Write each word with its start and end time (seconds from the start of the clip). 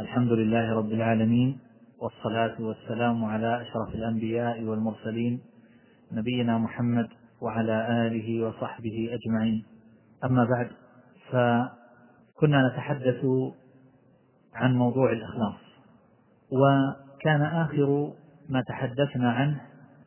الحمد 0.00 0.32
لله 0.32 0.74
رب 0.74 0.92
العالمين 0.92 1.58
والصلاة 1.98 2.54
والسلام 2.60 3.24
على 3.24 3.62
أشرف 3.62 3.94
الأنبياء 3.94 4.62
والمرسلين 4.62 5.40
نبينا 6.12 6.58
محمد 6.58 7.08
وعلى 7.40 8.06
آله 8.06 8.46
وصحبه 8.46 9.10
أجمعين. 9.12 9.64
أما 10.24 10.44
بعد 10.44 10.70
فكنا 11.30 12.68
نتحدث 12.68 13.24
عن 14.54 14.74
موضوع 14.74 15.12
الإخلاص 15.12 15.60
وكان 16.50 17.42
آخر 17.42 18.12
ما 18.48 18.62
تحدثنا 18.62 19.32
عنه 19.32 19.60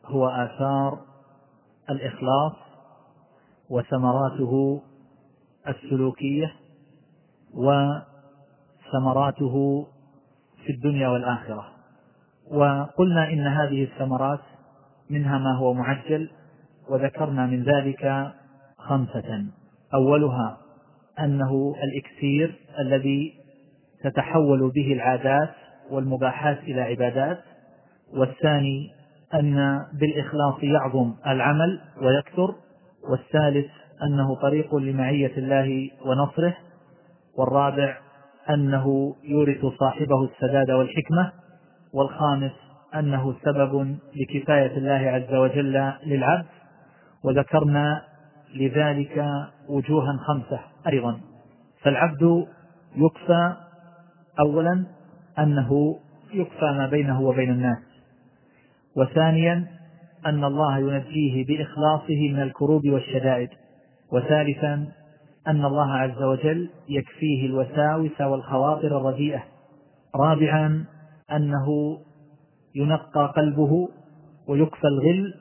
هو 0.06 0.28
آثار 0.28 1.00
الإخلاص 1.90 2.54
وثمراته 3.70 4.82
السلوكية 5.68 6.54
وثمراته 8.88 9.86
في 10.66 10.72
الدنيا 10.74 11.08
والآخرة. 11.08 11.66
وقلنا 12.52 13.30
إن 13.30 13.48
هذه 13.48 13.84
الثمرات 13.84 14.40
منها 15.10 15.38
ما 15.38 15.58
هو 15.58 15.74
معجل 15.74 16.30
وذكرنا 16.90 17.46
من 17.46 17.64
ذلك 17.64 18.32
خمسة. 18.78 19.46
أولها 19.94 20.58
أنه 21.20 21.76
الإكسير 21.84 22.56
الذي 22.80 23.34
تتحول 24.04 24.72
به 24.72 24.94
العادات 24.94 25.50
والمباحات 25.92 26.60
إلى 26.60 26.82
عبادات 26.82 27.40
والثاني 28.14 28.92
أن 29.34 29.86
بالإخلاص 29.94 30.64
يعظم 30.64 31.14
العمل 31.28 31.82
ويكثر 32.02 32.56
والثالث 33.10 33.72
أنه 34.04 34.36
طريق 34.36 34.76
لمعية 34.76 35.38
الله 35.38 35.90
ونصره 36.06 36.58
والرابع 37.38 37.98
أنه 38.50 39.16
يورث 39.24 39.66
صاحبه 39.80 40.24
السداد 40.24 40.72
والحكمة 40.72 41.32
والخامس 41.94 42.52
أنه 42.96 43.36
سبب 43.46 43.98
لكفاية 44.16 44.78
الله 44.78 45.12
عز 45.12 45.34
وجل 45.34 45.94
للعبد 46.06 46.46
وذكرنا 47.24 48.02
لذلك 48.56 49.26
وجوها 49.70 50.18
خمسة 50.28 50.60
أيضا. 50.88 51.20
فالعبد 51.82 52.48
يكفى 52.96 53.56
أولا 54.40 54.86
أنه 55.40 56.00
يكفى 56.34 56.66
ما 56.66 56.88
بينه 56.88 57.22
وبين 57.22 57.50
الناس 57.50 57.78
وثانيا 58.96 59.68
أن 60.26 60.44
الله 60.44 60.78
ينجيه 60.80 61.46
بإخلاصه 61.46 62.30
من 62.34 62.42
الكروب 62.42 62.88
والشدائد 62.88 63.50
وثالثا 64.12 64.88
أن 65.48 65.66
الله 65.66 65.92
عز 65.92 66.24
وجل 66.24 66.70
يكفيه 66.90 67.46
الوساوس 67.46 68.22
والخواطر 68.22 68.98
الرديئة 68.98 69.44
رابعا 70.16 70.86
أنه 71.32 71.98
ينقى 72.76 73.34
قلبه 73.36 73.90
ويكفى 74.48 74.88
الغل 74.88 75.34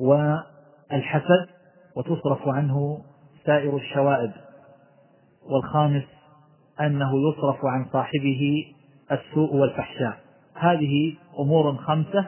والحسد 0.00 1.46
وتصرف 1.96 2.48
عنه 2.48 2.98
سائر 3.46 3.76
الشوائب. 3.76 4.30
والخامس 5.50 6.04
أنه 6.80 7.12
يصرف 7.28 7.64
عن 7.64 7.86
صاحبه 7.92 8.64
السوء 9.12 9.54
والفحشاء. 9.54 10.18
هذه 10.54 11.14
أمور 11.38 11.76
خمسة 11.76 12.26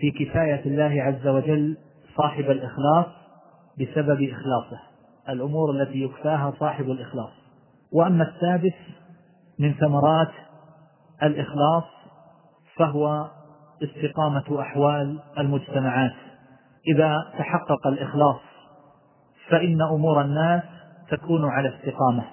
في 0.00 0.10
كفاية 0.10 0.66
الله 0.66 1.02
عز 1.02 1.26
وجل 1.26 1.76
صاحب 2.16 2.44
الإخلاص 2.44 3.06
بسبب 3.80 4.22
إخلاصه. 4.22 4.87
الأمور 5.28 5.70
التي 5.70 6.02
يكفاها 6.02 6.52
صاحب 6.60 6.84
الإخلاص. 6.84 7.30
وأما 7.92 8.24
السادس 8.28 8.76
من 9.58 9.74
ثمرات 9.74 10.30
الإخلاص 11.22 11.84
فهو 12.76 13.30
استقامة 13.82 14.60
أحوال 14.60 15.18
المجتمعات. 15.38 16.14
إذا 16.94 17.16
تحقق 17.38 17.86
الإخلاص 17.86 18.40
فإن 19.50 19.82
أمور 19.82 20.20
الناس 20.20 20.62
تكون 21.10 21.44
على 21.44 21.68
استقامة. 21.68 22.24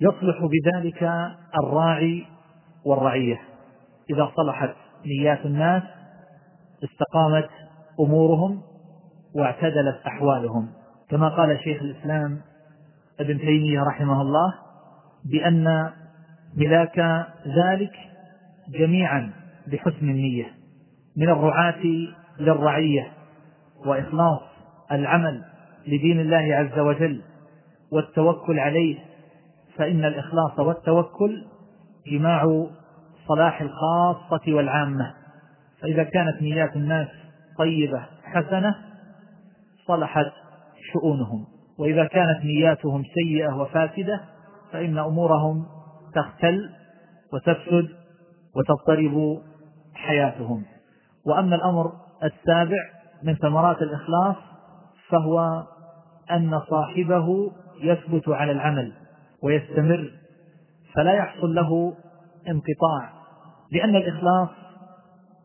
يصلح 0.00 0.36
بذلك 0.40 1.02
الراعي 1.64 2.26
والرعية. 2.86 3.40
إذا 4.10 4.30
صلحت 4.36 4.74
نيات 5.06 5.46
الناس 5.46 5.82
استقامت 6.84 7.48
أمورهم 8.00 8.62
واعتدلت 9.36 10.06
أحوالهم. 10.06 10.68
كما 11.10 11.28
قال 11.28 11.58
شيخ 11.64 11.82
الإسلام 11.82 12.40
ابن 13.20 13.38
تيمية 13.38 13.80
رحمه 13.82 14.22
الله 14.22 14.54
بأن 15.24 15.90
ملاك 16.56 17.26
ذلك 17.46 17.92
جميعا 18.68 19.32
بحسن 19.66 20.08
النية 20.10 20.46
من 21.16 21.28
الرعاة 21.28 21.82
للرعية 22.40 23.12
وإخلاص 23.86 24.40
العمل 24.92 25.44
لدين 25.86 26.20
الله 26.20 26.54
عز 26.56 26.78
وجل 26.78 27.22
والتوكل 27.92 28.58
عليه 28.58 28.98
فإن 29.76 30.04
الإخلاص 30.04 30.58
والتوكل 30.58 31.44
جماع 32.06 32.66
صلاح 33.28 33.60
الخاصة 33.60 34.54
والعامة. 34.54 35.14
فإذا 35.82 36.02
كانت 36.02 36.42
نيات 36.42 36.76
الناس 36.76 37.08
طيبة 37.58 38.06
حسنة 38.24 38.74
صلحت 39.86 40.32
شؤونهم. 40.92 41.46
وإذا 41.78 42.04
كانت 42.04 42.44
نياتهم 42.44 43.02
سيئة 43.14 43.54
وفاسدة 43.54 44.20
فإن 44.72 44.98
أمورهم 44.98 45.66
تختل 46.14 46.70
وتفسد 47.32 47.88
وتضطرب 48.56 49.42
حياتهم. 49.94 50.64
وأما 51.26 51.56
الأمر 51.56 51.92
السابع 52.24 52.78
من 53.22 53.34
ثمرات 53.34 53.82
الإخلاص 53.82 54.36
فهو 55.08 55.64
أن 56.30 56.60
صاحبه 56.70 57.52
يثبت 57.80 58.28
على 58.28 58.52
العمل 58.52 58.92
ويستمر 59.42 60.10
فلا 60.94 61.12
يحصل 61.12 61.54
له 61.54 61.94
انقطاع 62.48 63.12
لأن 63.72 63.96
الإخلاص 63.96 64.48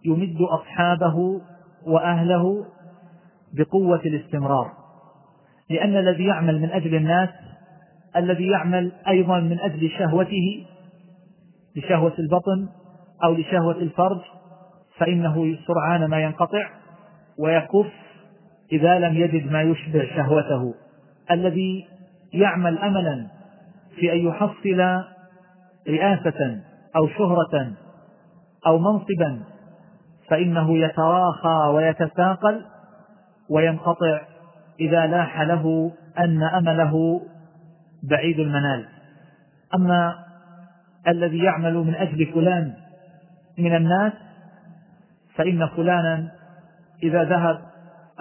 يمد 0.05 0.37
أصحابه 0.41 1.41
وأهله 1.85 2.65
بقوة 3.53 3.99
الاستمرار. 4.05 4.71
لأن 5.71 5.97
الذي 5.97 6.25
يعمل 6.25 6.61
من 6.61 6.71
أجل 6.71 6.95
الناس 6.95 7.29
الذي 8.15 8.47
يعمل 8.47 8.91
أيضا 9.07 9.39
من 9.39 9.59
أجل 9.59 9.89
شهوته 9.89 10.65
لشهوة 11.75 12.13
البطن 12.19 12.69
أو 13.23 13.33
لشهوة 13.33 13.75
الفرج 13.75 14.19
فإنه 14.97 15.57
سرعان 15.67 16.05
ما 16.05 16.23
ينقطع 16.23 16.69
ويكف 17.39 17.91
إذا 18.71 18.99
لم 18.99 19.15
يجد 19.15 19.51
ما 19.51 19.61
يشبع 19.61 20.05
شهوته. 20.15 20.73
الذي 21.31 21.87
يعمل 22.33 22.77
أملا 22.77 23.27
في 23.95 24.13
أن 24.13 24.17
يحصل 24.17 25.03
رئاسة 25.89 26.61
أو 26.95 27.07
شهرة 27.07 27.71
أو 28.67 28.79
منصبا 28.79 29.43
فإنه 30.27 30.77
يتراخى 30.77 31.71
ويتثاقل 31.73 32.65
وينقطع 33.49 34.21
إذا 34.81 35.07
لاح 35.07 35.41
له 35.41 35.91
أن 36.19 36.43
أمله 36.43 37.21
بعيد 38.03 38.39
المنال. 38.39 38.85
أما 39.75 40.15
الذي 41.07 41.37
يعمل 41.37 41.73
من 41.73 41.95
أجل 41.95 42.25
فلان 42.33 42.73
من 43.57 43.75
الناس 43.75 44.13
فإن 45.35 45.67
فلانا 45.67 46.31
إذا 47.03 47.23
ذهب 47.23 47.61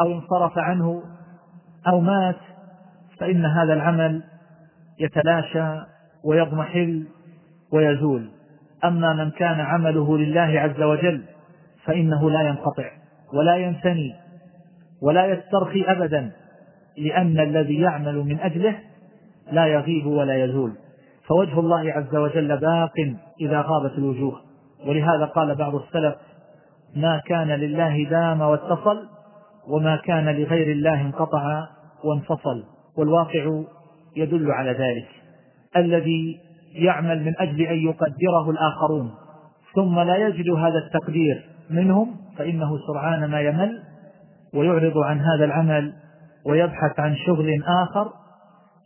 أو 0.01 0.13
انصرف 0.13 0.59
عنه 0.59 1.03
أو 1.87 2.01
مات 2.01 2.37
فإن 3.21 3.45
هذا 3.45 3.73
العمل 3.73 4.23
يتلاشى 4.99 5.81
ويضمحل 6.25 7.07
ويزول. 7.73 8.31
أما 8.85 9.13
من 9.13 9.31
كان 9.31 9.61
عمله 9.61 10.19
لله 10.19 10.61
عز 10.61 10.83
وجل 10.83 11.25
فإنه 11.85 12.31
لا 12.31 12.43
ينقطع 12.43 12.91
ولا 13.33 13.57
ينثني 13.57 14.15
ولا 15.03 15.27
يسترخي 15.27 15.85
أبدا. 15.85 16.31
لأن 16.99 17.41
الذي 17.41 17.81
يعمل 17.81 18.19
من 18.19 18.41
أجله 18.41 18.79
لا 19.53 19.67
يغيب 19.67 20.07
ولا 20.07 20.45
يزول 20.45 20.73
فوجه 21.27 21.61
الله 21.61 21.93
عز 21.93 22.17
وجل 22.17 22.57
باق 22.61 22.93
إذا 23.41 23.61
غابت 23.61 23.99
الوجوه. 23.99 24.41
ولهذا 24.87 25.25
قال 25.25 25.55
بعض 25.55 25.75
السلف 25.75 26.15
ما 26.97 27.23
كان 27.27 27.49
لله 27.49 28.05
دام 28.11 28.41
واتصل 28.41 28.99
وما 29.69 29.97
كان 29.97 30.25
لغير 30.25 30.73
الله 30.73 31.01
انقطع 31.01 31.67
وانفصل. 32.05 32.65
والواقع 32.97 33.63
يدل 34.17 34.51
على 34.51 34.71
ذلك. 34.71 35.09
الذي 35.77 36.41
يعمل 36.75 37.25
من 37.25 37.35
أجل 37.39 37.61
أن 37.61 37.79
يقدره 37.79 38.51
الآخرون 38.51 39.11
ثم 39.75 40.01
لا 40.01 40.17
يجد 40.17 40.51
هذا 40.51 40.79
التقدير 40.79 41.45
منهم 41.71 42.17
فإنه 42.39 42.79
سرعان 42.87 43.31
ما 43.31 43.41
يمل 43.41 43.83
ويعرض 44.55 44.99
عن 44.99 45.21
هذا 45.21 45.45
العمل 45.45 45.93
ويبحث 46.45 47.01
عن 47.01 47.17
شغل 47.17 47.63
آخر 47.67 48.13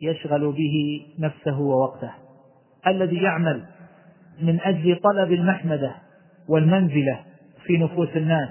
يشغل 0.03 0.53
به 0.53 1.06
نفسه 1.19 1.61
ووقته. 1.61 2.11
الذي 2.87 3.17
يعمل 3.17 3.65
من 4.43 4.61
أجل 4.61 5.01
طلب 5.05 5.33
المحمدة 5.33 5.95
والمنزلة 6.49 7.21
في 7.67 7.79
نفوس 7.79 8.09
الناس. 8.17 8.49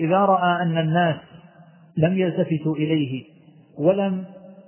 إذا 0.00 0.18
رأى 0.18 0.62
أن 0.62 0.78
الناس 0.78 1.16
لم 1.96 2.18
يلتفتوا 2.18 2.76
إليه 2.76 3.24
ولم 3.78 4.24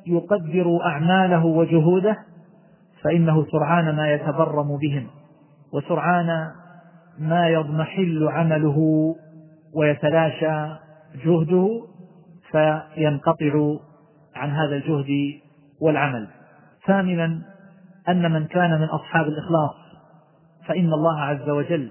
يقدروا 0.07 0.85
أعماله 0.87 1.45
وجهوده 1.45 2.19
فإنه 3.03 3.47
سرعان 3.53 3.97
ما 3.97 4.13
يتبرم 4.13 4.77
بهم 4.77 5.07
وسرعان 5.73 6.51
ما 7.19 7.49
يضمحل 7.49 8.29
عمله 8.29 8.79
ويتلاشى 9.75 10.67
جهده 11.25 11.83
فينقطع 12.55 13.77
عن 14.35 14.51
هذا 14.51 14.77
الجهد 14.77 15.41
والعمل. 15.81 16.29
ثامنا 16.87 17.43
أن 18.09 18.33
من 18.33 18.47
كان 18.47 18.81
من 18.81 18.85
أصحاب 18.85 19.27
الإخلاص 19.27 19.75
فإن 20.67 20.93
الله 20.93 21.21
عز 21.21 21.49
وجل 21.49 21.91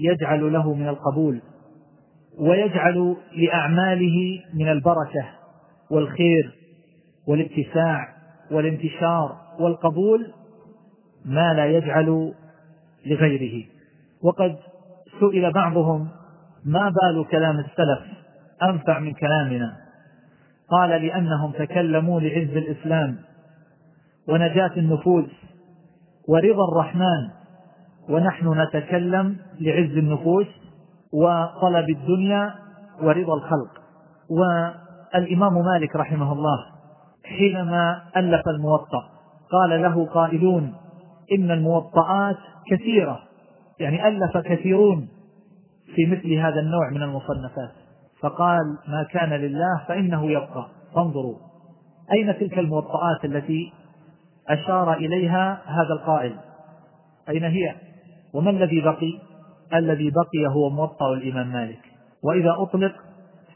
يجعل 0.00 0.52
له 0.52 0.74
من 0.74 0.88
القبول 0.88 1.42
ويجعل 2.38 3.16
لأعماله 3.36 4.42
من 4.54 4.68
البركة 4.68 5.26
والخير 5.90 6.54
والاتساع 7.26 8.08
والانتشار 8.50 9.36
والقبول 9.58 10.32
ما 11.24 11.54
لا 11.54 11.66
يجعل 11.66 12.34
لغيره. 13.06 13.66
وقد 14.22 14.56
سئل 15.20 15.52
بعضهم 15.52 16.08
ما 16.64 16.88
بال 16.88 17.26
كلام 17.30 17.58
السلف؟ 17.58 18.00
أنفع 18.62 18.98
من 18.98 19.12
كلامنا؟ 19.12 19.89
قال 20.70 20.90
لأنهم 20.90 21.52
تكلموا 21.52 22.20
لعز 22.20 22.56
الإسلام 22.56 23.16
ونجاة 24.28 24.70
النفوس 24.76 25.30
ورضا 26.28 26.68
الرحمن 26.72 27.28
ونحن 28.08 28.60
نتكلم 28.60 29.36
لعز 29.60 29.96
النفوس 29.96 30.46
وطلب 31.12 31.90
الدنيا 31.90 32.54
ورضا 33.02 33.34
الخلق. 33.34 33.70
والإمام 34.30 35.64
مالك 35.64 35.96
رحمه 35.96 36.32
الله 36.32 36.66
حينما 37.24 38.02
ألف 38.16 38.48
الموطأ 38.48 39.08
قال 39.52 39.82
له 39.82 40.06
قائلون 40.06 40.74
إن 41.32 41.50
الموطئات 41.50 42.36
كثيرة 42.70 43.20
يعني 43.80 44.08
ألف 44.08 44.36
كثيرون 44.36 45.08
في 45.94 46.06
مثل 46.06 46.32
هذا 46.32 46.60
النوع 46.60 46.90
من 46.90 47.02
المصنفات. 47.02 47.79
فقال 48.22 48.78
ما 48.88 49.02
كان 49.10 49.30
لله 49.30 49.84
فإنه 49.88 50.30
يبقى. 50.30 50.66
فانظروا. 50.94 51.36
أين 52.12 52.38
تلك 52.38 52.58
الموطئات 52.58 53.24
التي 53.24 53.72
أشار 54.48 54.92
إليها 54.92 55.62
هذا 55.66 55.92
القائل؟ 56.00 56.36
أين 57.28 57.44
هي؟ 57.44 57.74
وما 58.34 58.50
الذي 58.50 58.80
بقي؟ 58.80 59.18
الذي 59.74 60.10
بقي 60.10 60.54
هو 60.54 60.70
موطأ 60.70 61.12
الإمام 61.12 61.52
مالك. 61.52 61.80
وإذا 62.24 62.54
أطلق 62.58 62.92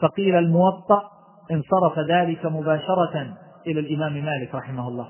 فقيل 0.00 0.37
الموطأ 0.37 1.02
انصرف 1.50 1.99
ذلك 2.11 2.46
مباشرة 2.46 3.34
إلى 3.66 3.81
الإمام 3.81 4.25
مالك 4.25 4.55
رحمه 4.55 4.88
الله. 4.88 5.08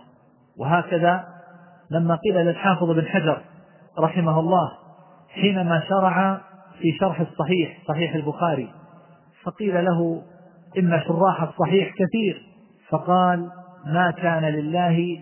وهكذا 0.58 1.24
لما 1.90 2.14
قيل 2.16 2.34
للحافظ 2.34 2.90
بن 2.90 3.06
حجر 3.06 3.42
رحمه 3.98 4.40
الله 4.40 4.72
حينما 5.28 5.82
شرع 5.88 6.40
في 6.80 6.92
شرح 7.00 7.20
الصحيح 7.20 7.78
صحيح 7.88 8.14
البخاري 8.14 8.68
فقيل 9.44 9.84
له 9.84 10.22
إن 10.78 11.00
شراح 11.06 11.42
الصحيح 11.42 11.92
كثير. 11.94 12.46
فقال 12.88 13.50
ما 13.86 14.10
كان 14.10 14.44
لله 14.44 15.20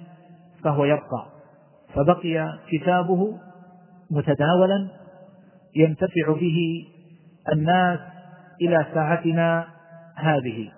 فهو 0.64 0.84
يبقى. 0.84 1.26
فبقي 1.94 2.58
كتابه 2.68 3.38
متداولا 4.10 4.88
ينتفع 5.76 6.32
به 6.40 6.86
الناس 7.52 7.98
إلى 8.62 8.86
ساعتنا 8.94 9.66
هذه. 10.16 10.72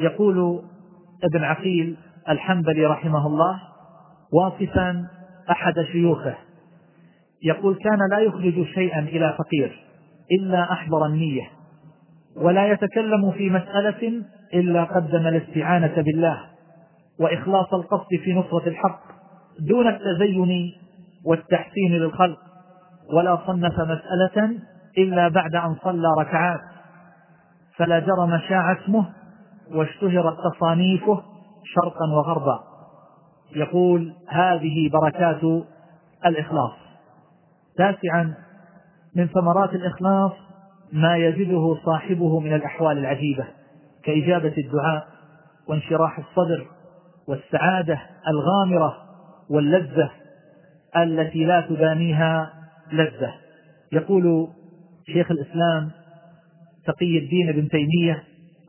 يقول 0.00 0.62
ابن 1.24 1.44
عقيل 1.44 1.96
الحنبلي 2.28 2.86
رحمه 2.86 3.26
الله 3.26 3.60
واصفا 4.32 5.08
أحد 5.50 5.74
شيوخه 5.92 6.34
يقول 7.42 7.74
كان 7.76 7.98
لا 8.10 8.18
يخرج 8.18 8.66
شيئا 8.74 8.98
إلى 8.98 9.34
فقير 9.38 9.84
إلا 10.32 10.72
أحضر 10.72 11.06
النية. 11.06 11.50
ولا 12.36 12.72
يتكلم 12.72 13.30
في 13.30 13.50
مسألة 13.50 14.22
إلا 14.54 14.84
قدم 14.84 15.26
الاستعانة 15.26 16.02
بالله 16.02 16.38
وإخلاص 17.20 17.74
القصد 17.74 18.08
في 18.24 18.34
نصرة 18.34 18.68
الحق 18.68 19.00
دون 19.60 19.88
التزين 19.88 20.72
والتحسين 21.26 21.92
للخلق. 21.92 22.38
ولا 23.16 23.38
صنف 23.46 23.80
مسألة 23.80 24.58
إلا 24.98 25.28
بعد 25.28 25.54
أن 25.54 25.76
صلى 25.84 26.08
ركعات. 26.18 26.60
فلا 27.76 27.98
جرم 27.98 28.38
شاع 28.48 28.72
اسمه 28.72 29.04
واشتهرت 29.74 30.36
تصانيفه 30.54 31.22
شرقا 31.64 32.10
وغربا. 32.16 32.60
يقول 33.56 34.14
هذه 34.28 34.90
بركات 34.92 35.64
الإخلاص. 36.26 36.72
تاسعا 37.76 38.34
من 39.16 39.26
ثمرات 39.26 39.74
الإخلاص 39.74 40.32
ما 40.92 41.16
يجده 41.16 41.76
صاحبه 41.84 42.40
من 42.40 42.54
الأحوال 42.54 42.98
العجيبة 42.98 43.44
كإجابة 44.04 44.54
الدعاء 44.58 45.06
وانشراح 45.68 46.18
الصدر 46.18 46.66
والسعادة 47.28 48.00
الغامرة 48.28 48.96
واللذة 49.50 50.10
التي 50.96 51.44
لا 51.44 51.60
تبانيها 51.60 52.52
لذة. 52.92 53.34
يقول 53.92 54.48
شيخ 55.06 55.30
الإسلام 55.30 55.90
تقي 56.86 57.18
الدين 57.18 57.48
ابن 57.48 57.68
تيمية 57.68 58.22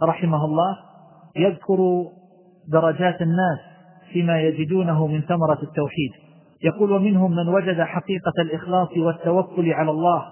رحمه 0.04 0.46
الله 0.46 0.78
يذكر 1.36 2.06
درجات 2.68 3.22
الناس 3.22 3.60
فيما 4.14 4.42
يجدونه 4.42 5.08
من 5.08 5.22
ثمرة 5.22 5.60
التوحيد. 5.64 6.12
يقول 6.64 6.92
ومنهم 6.92 7.32
من 7.32 7.48
وجد 7.48 7.82
حقيقة 7.82 8.42
الإخلاص 8.42 8.90
والتوكل 8.98 9.74
على 9.74 9.92
الله 9.92 10.26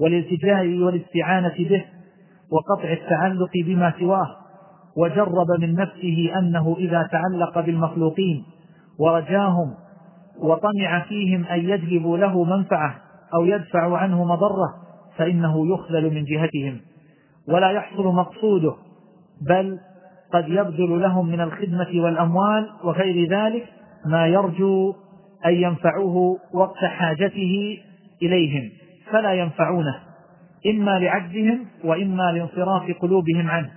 والالتجاء 0.00 0.66
والاستعانة 0.66 1.54
به 1.58 1.84
وقطع 2.50 2.92
التعلق 2.92 3.50
بما 3.66 3.92
سواه 3.98 4.36
وجرب 4.96 5.60
من 5.60 5.74
نفسه 5.74 6.32
أنه 6.38 6.76
إذا 6.78 7.08
تعلق 7.12 7.60
بالمخلوقين 7.60 8.44
ورجاهم 8.98 9.74
وطمع 10.38 11.04
فيهم 11.08 11.44
أن 11.44 11.58
يجلبوا 11.58 12.18
له 12.18 12.44
منفعة 12.44 12.94
أو 13.34 13.44
يدفع 13.44 13.96
عنه 13.96 14.24
مضرة 14.24 14.74
فإنه 15.16 15.74
يخذل 15.74 16.14
من 16.14 16.24
جهتهم. 16.24 16.80
ولا 17.48 17.70
يحصل 17.70 18.06
مقصوده 18.06 18.74
بل 19.48 19.78
قد 20.32 20.48
يبذل 20.48 21.00
لهم 21.00 21.28
من 21.28 21.40
الخدمة 21.40 22.04
والأموال 22.04 22.68
وغير 22.84 23.28
ذلك 23.30 23.66
ما 24.06 24.26
يرجو 24.26 24.94
أن 25.46 25.54
ينفعوه 25.54 26.38
وقت 26.54 26.84
حاجته 26.84 27.78
إليهم. 28.22 28.70
فلا 29.12 29.32
ينفعونه 29.32 29.94
إما 30.66 30.98
لعجزهم 30.98 31.66
وإما 31.84 32.32
لانصراف 32.32 32.82
قلوبهم 33.00 33.50
عنه. 33.50 33.70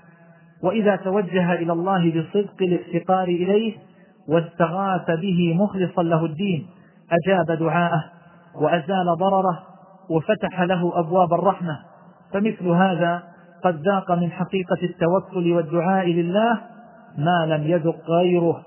وإذا 0.63 0.95
توجه 0.95 1.53
إلى 1.53 1.73
الله 1.73 2.09
بصدق 2.09 2.61
الافتقار 2.61 3.27
إليه 3.27 3.73
واستغاث 4.27 5.19
به 5.21 5.53
مخلصا 5.55 6.03
له 6.03 6.25
الدين 6.25 6.67
أجاب 7.11 7.57
دعاءه 7.59 8.03
وأزال 8.61 9.15
ضرره 9.19 9.59
وفتح 10.09 10.61
له 10.61 10.99
أبواب 10.99 11.33
الرحمة. 11.33 11.79
فمثل 12.33 12.67
هذا 12.67 13.23
قد 13.63 13.75
ذاق 13.75 14.11
من 14.11 14.31
حقيقة 14.31 14.77
التوكل 14.83 15.53
والدعاء 15.53 16.07
لله 16.07 16.61
ما 17.17 17.45
لم 17.45 17.67
يذق 17.67 18.09
غيره. 18.09 18.63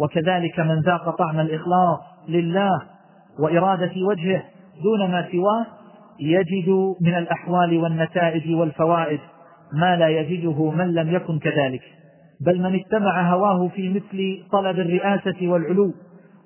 وكذلك 0.00 0.60
من 0.60 0.80
ذاق 0.80 1.10
طعم 1.10 1.40
الإخلاص 1.40 1.98
لله 2.28 2.80
وإرادة 3.38 3.92
وجهه 4.08 4.42
دون 4.82 5.10
ما 5.10 5.28
سواه 5.32 5.66
يجد 6.20 6.94
من 7.00 7.14
الأحوال 7.14 7.78
والنتائج 7.78 8.54
والفوائد 8.54 9.20
ما 9.72 9.96
لا 9.96 10.08
يجده 10.08 10.70
من 10.70 10.94
لم 10.94 11.14
يكن 11.14 11.38
كذلك. 11.38 11.82
بل 12.40 12.60
من 12.60 12.80
اتبع 12.80 13.22
هواه 13.22 13.68
في 13.68 13.88
مثل 13.88 14.48
طلب 14.52 14.78
الرئاسة 14.78 15.48
والعلو 15.48 15.92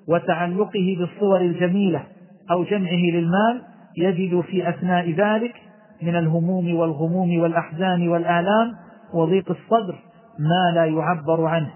وتعلقه 0.07 0.97
بالصور 0.99 1.41
الجميلة 1.41 2.03
أو 2.51 2.63
جمعه 2.63 3.11
للمال 3.13 3.61
يجد 3.97 4.41
في 4.41 4.69
أثناء 4.69 5.11
ذلك 5.11 5.53
من 6.01 6.15
الهموم 6.15 6.75
والغموم 6.75 7.39
والأحزان 7.39 8.07
والآلام 8.07 8.71
وضيق 9.13 9.49
الصدر 9.49 9.95
ما 10.39 10.71
لا 10.75 10.85
يعبر 10.85 11.45
عنه. 11.45 11.69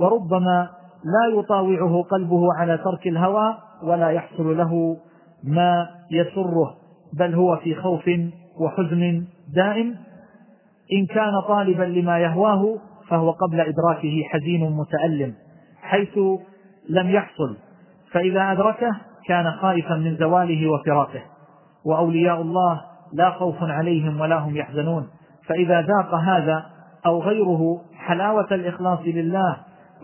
وربما 0.00 0.68
لا 1.04 1.38
يطاوعه 1.38 2.02
قلبه 2.02 2.54
على 2.54 2.78
ترك 2.78 3.06
الهوى 3.06 3.54
ولا 3.82 4.10
يحصل 4.10 4.56
له 4.56 4.96
ما 5.44 5.88
يسره. 6.10 6.77
بل 7.12 7.34
هو 7.34 7.56
في 7.56 7.74
خوف 7.74 8.10
وحزن 8.60 9.24
دائم. 9.54 9.96
إن 10.92 11.06
كان 11.06 11.32
طالبا 11.48 11.82
لما 11.84 12.18
يهواه 12.18 12.78
فهو 13.08 13.30
قبل 13.30 13.60
إدراكه 13.60 14.22
حزين 14.32 14.70
متألم 14.70 15.34
حيث 15.82 16.18
لم 16.88 17.10
يحصل. 17.10 17.56
فإذا 18.12 18.52
أدركه 18.52 18.90
كان 19.26 19.50
خائفا 19.50 19.94
من 19.94 20.16
زواله 20.16 20.70
وفراقه. 20.70 21.22
وأولياء 21.84 22.40
الله 22.40 22.80
لا 23.12 23.30
خوف 23.30 23.56
عليهم 23.62 24.20
ولا 24.20 24.38
هم 24.38 24.56
يحزنون. 24.56 25.08
فإذا 25.48 25.82
ذاق 25.82 26.14
هذا 26.14 26.66
أو 27.06 27.22
غيره 27.22 27.80
حلاوة 27.96 28.46
الإخلاص 28.50 28.98
لله 29.06 29.56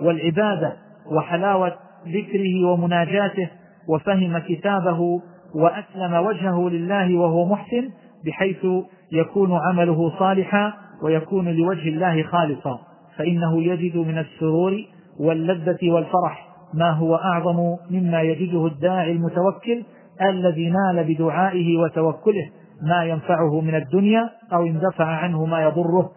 والعبادة 0.03 0.77
وحلاوة 1.17 1.77
ذكره 2.07 2.67
ومناجاته 2.67 3.51
وفهم 3.89 4.39
كتابه 4.39 5.23
وأسلم 5.55 6.15
وجهه 6.27 6.69
لله 6.71 7.19
وهو 7.19 7.47
محسن 7.47 7.91
بحيث 8.27 8.67
يكون 9.13 9.59
عمله 9.69 10.19
صالحا 10.19 10.73
ويكون 11.03 11.49
لوجه 11.49 11.89
الله 11.89 12.23
خالصا. 12.23 12.79
فإنه 13.17 13.63
يجد 13.63 13.97
من 13.97 14.19
السرور 14.19 14.85
واللذة 15.21 15.79
والفرح 15.91 16.49
ما 16.75 16.91
هو 16.91 17.15
أعظم 17.15 17.77
مما 17.91 18.23
يجده 18.23 18.67
الداعي 18.67 19.13
المتوكل 19.13 19.85
الذي 20.23 20.71
نال 20.71 21.05
بدعائه 21.05 21.79
وتوكله 21.79 22.51
ما 22.83 23.05
ينفعه 23.05 23.61
من 23.61 23.75
الدنيا 23.75 24.31
أو 24.53 24.67
اندفع 24.67 25.05
عنه 25.05 25.45
ما 25.45 25.63
يضره. 25.63 26.11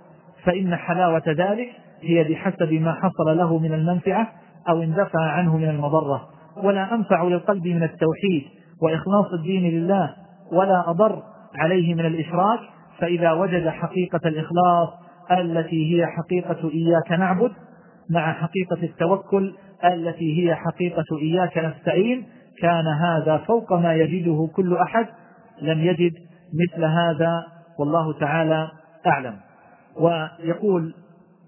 فإن 0.44 0.75
حلاوة 0.75 1.24
ذلك 1.27 1.70
هي 2.01 2.24
بحسب 2.24 2.74
ما 2.74 2.94
حصل 2.94 3.38
له 3.38 3.60
من 3.60 3.74
المنفعة 3.74 4.27
أو 4.70 4.82
اندفع 4.82 5.22
عنه 5.22 5.58
من 5.58 5.70
المضرة. 5.70 6.22
ولا 6.63 6.94
أنفع 6.94 7.24
للقلب 7.24 7.67
من 7.67 7.84
التوحيد 7.84 8.44
وإخلاص 8.81 9.34
الدين 9.34 9.72
لله 9.72 10.13
ولا 10.51 10.89
أضر 10.89 11.24
عليه 11.55 11.96
من 11.96 12.05
الإشراك 12.05 12.60
فإذا 13.00 13.31
وجد 13.31 13.67
حقيقة 13.67 14.19
الإخلاص 14.25 14.89
التي 15.31 15.96
هي 15.96 16.05
حقيقة 16.05 16.69
إياك 16.69 17.12
نعبد 17.12 17.51
مع 18.10 18.34
حقيقة 18.34 18.84
التوكل 18.84 19.53
التي 19.86 20.43
هي 20.43 20.55
حقيقة 20.55 21.17
إياك 21.22 21.57
نستعين 21.57 22.25
كان 22.62 22.88
هذا 22.88 23.38
فوق 23.38 23.74
ما 23.74 23.93
يجده 23.93 24.50
كل 24.55 24.77
أحد 24.77 25.07
لم 25.62 25.79
يجد 25.79 26.13
مثل 26.53 26.84
هذا 26.84 27.43
والله 27.79 28.19
تعالى 28.19 28.72
أعلم. 29.07 29.36
ويقول 30.00 30.93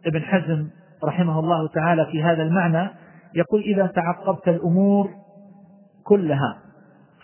ابن 0.06 0.22
حزم 0.22 0.68
رحمه 1.04 1.40
الله 1.40 1.68
تعالى 1.68 2.06
في 2.06 2.24
هذا 2.24 2.44
المعنى 2.44 2.90
يقول 3.36 3.62
إذا 3.62 3.88
تعقبت 3.88 4.48
الأمور 4.48 5.10
كلها 6.04 6.58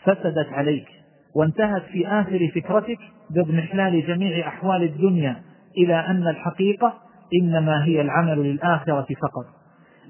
فسدت 0.06 0.54
عليك 0.54 0.88
وانتهت 1.36 1.84
في 1.84 2.08
آخر 2.08 2.52
فكرتك 2.56 3.00
باضمحلال 3.30 4.08
جميع 4.08 4.48
أحوال 4.48 4.84
الدنيا 4.84 5.42
إلى 5.78 5.96
أن 5.96 6.28
الحقيقة 6.28 6.94
إنما 7.42 7.86
هي 7.86 8.02
العمل 8.02 8.44
للآخرة 8.44 9.08
فقط. 9.22 9.46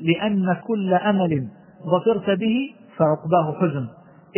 لأن 0.01 0.57
كل 0.67 0.93
أمل 0.93 1.47
ظفرت 1.85 2.39
به 2.39 2.73
فعقباه 2.97 3.59
حزن. 3.61 3.87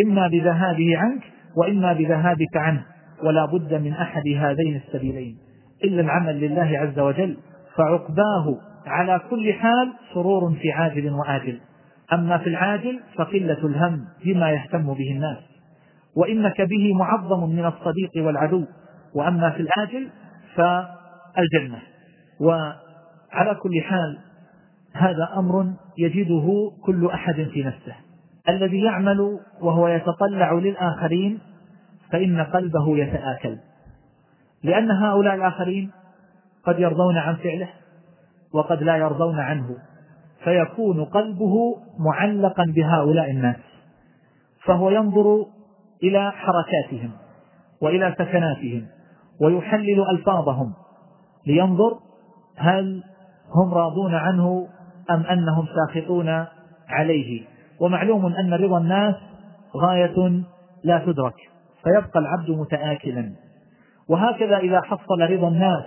إما 0.06 0.28
بذهابه 0.28 0.98
عنك 0.98 1.22
وإما 1.58 1.94
بذهابك 1.94 2.58
عنه 2.58 2.86
ولا 3.24 3.46
بد 3.46 3.74
من 3.74 3.94
أحد 3.94 4.24
هذين 4.38 4.76
السبيلين. 4.76 5.38
إلا 5.84 6.02
العمل 6.02 6.40
لله 6.40 6.78
عز 6.78 7.00
وجل 7.00 7.38
فعقباه 7.76 8.58
على 8.86 9.22
كل 9.30 9.54
حال 9.54 9.94
سرور 10.14 10.54
في 10.62 10.72
عاجل 10.72 11.14
وآجل. 11.14 11.60
أما 12.14 12.38
في 12.38 12.50
العاجل 12.50 13.00
فقلة 13.16 13.66
الهم 13.66 14.06
بما 14.26 14.52
يهتم 14.52 14.94
به 14.94 15.12
الناس 15.12 15.38
وإنك 16.16 16.62
به 16.62 16.94
معظم 16.94 17.50
من 17.50 17.66
الصديق 17.66 18.12
والعدو 18.26 18.66
وأما 19.16 19.50
في 19.50 19.60
الآجل 19.62 20.10
فالجنة. 20.56 21.80
وعلى 22.40 23.56
كل 23.62 23.82
حال 23.82 24.18
هذا 24.94 25.30
أمر 25.38 25.74
يجده 25.98 26.72
كل 26.86 27.10
أحد 27.14 27.48
في 27.54 27.64
نفسه. 27.64 27.96
الذي 28.50 28.84
يعمل 28.84 29.40
وهو 29.62 29.88
يتطلع 29.88 30.54
للآخرين 30.54 31.40
فإن 32.12 32.42
قلبه 32.42 32.98
يتآكل 32.98 33.58
لأن 34.64 34.92
هؤلاء 34.92 35.36
الآخرين 35.36 35.92
قد 36.64 36.80
يرضون 36.80 37.18
عن 37.18 37.36
فعله 37.36 37.70
وقد 38.54 38.84
لا 38.84 38.96
يرضون 38.96 39.40
عنه. 39.40 39.78
فيكون 40.48 41.06
قلبه 41.06 41.76
معلقا 42.00 42.64
بهؤلاء 42.76 43.32
الناس 43.32 43.56
فهو 44.66 44.90
ينظر 44.90 45.46
إلى 46.04 46.32
حركاتهم 46.32 47.12
وإلى 47.82 48.16
سكناتهم 48.18 48.88
ويحلل 49.42 50.06
ألفاظهم 50.10 50.74
لينظر 51.48 52.00
هل 52.58 53.04
هم 53.56 53.74
راضون 53.74 54.16
عنه 54.16 54.68
أم 55.12 55.24
أنهم 55.24 55.66
ساخطون 55.76 56.46
عليه. 56.90 57.44
ومعلوم 57.80 58.26
أن 58.26 58.54
رضا 58.54 58.78
الناس 58.78 59.16
غاية 59.78 60.44
لا 60.84 61.06
تدرك 61.06 61.36
فيبقى 61.84 62.20
العبد 62.20 62.50
متآكلا. 62.50 63.32
وهكذا 64.10 64.58
إذا 64.58 64.82
حصل 64.82 65.22
رضا 65.22 65.48
الناس 65.48 65.86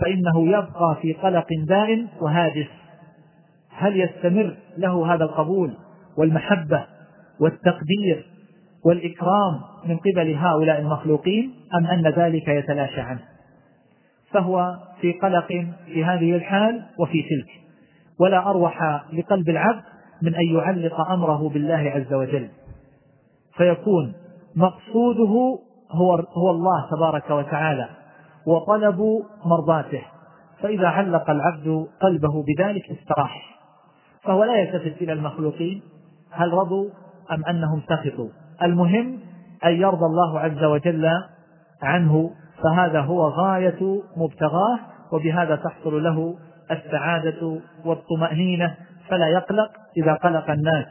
فإنه 0.00 0.48
يبقى 0.48 0.96
في 1.02 1.12
قلق 1.12 1.46
دائم 1.68 2.08
وهاجس 2.20 2.79
هل 3.80 4.00
يستمر 4.00 4.56
له 4.78 5.14
هذا 5.14 5.24
القبول 5.24 5.74
والمحبة 6.18 6.86
والتقدير 7.40 8.26
والإكرام 8.84 9.60
من 9.86 9.96
قبل 9.96 10.34
هؤلاء 10.34 10.80
المخلوقين 10.80 11.54
أم 11.74 11.86
أن 11.86 12.06
ذلك 12.06 12.48
يتلاشى 12.48 13.00
عنه؟ 13.00 13.20
فهو 14.32 14.76
في 15.00 15.12
قلق 15.12 15.46
في 15.86 16.04
هذه 16.04 16.36
الحال 16.36 16.82
وفي 16.98 17.22
تلك. 17.22 17.50
ولا 18.20 18.50
أروح 18.50 19.02
لقلب 19.12 19.48
العبد 19.48 19.82
من 20.22 20.34
أن 20.34 20.56
يعلق 20.56 21.00
أمره 21.00 21.48
بالله 21.48 21.92
عز 21.94 22.14
وجل. 22.14 22.48
فيكون 23.56 24.12
مقصوده 24.56 25.60
هو, 25.90 26.14
هو 26.14 26.50
الله 26.50 26.90
تبارك 26.90 27.30
وتعالى 27.30 27.88
وطلب 28.46 29.00
مرضاته. 29.44 30.02
فإذا 30.62 30.86
علق 30.86 31.30
العبد 31.30 31.86
قلبه 32.02 32.44
بذلك 32.44 32.90
استراح. 32.90 33.49
فهو 34.24 34.44
لا 34.44 34.56
يلتفت 34.56 35.02
إلى 35.02 35.12
المخلوقين 35.12 35.82
هل 36.30 36.52
رضوا 36.52 36.90
أم 37.32 37.44
أنهم 37.44 37.82
سخطوا؟ 37.88 38.28
المهم 38.62 39.18
أن 39.64 39.72
يرضى 39.72 40.04
الله 40.06 40.40
عز 40.40 40.64
وجل 40.64 41.08
عنه 41.82 42.30
فهذا 42.62 43.00
هو 43.00 43.28
غاية 43.28 44.02
مبتغاه 44.16 44.78
وبهذا 45.12 45.56
تحصل 45.56 46.02
له 46.02 46.38
السعادة 46.70 47.60
والطمأنينة 47.84 48.74
فلا 49.08 49.26
يقلق 49.28 49.70
إذا 49.96 50.14
قلق 50.14 50.50
الناس 50.50 50.86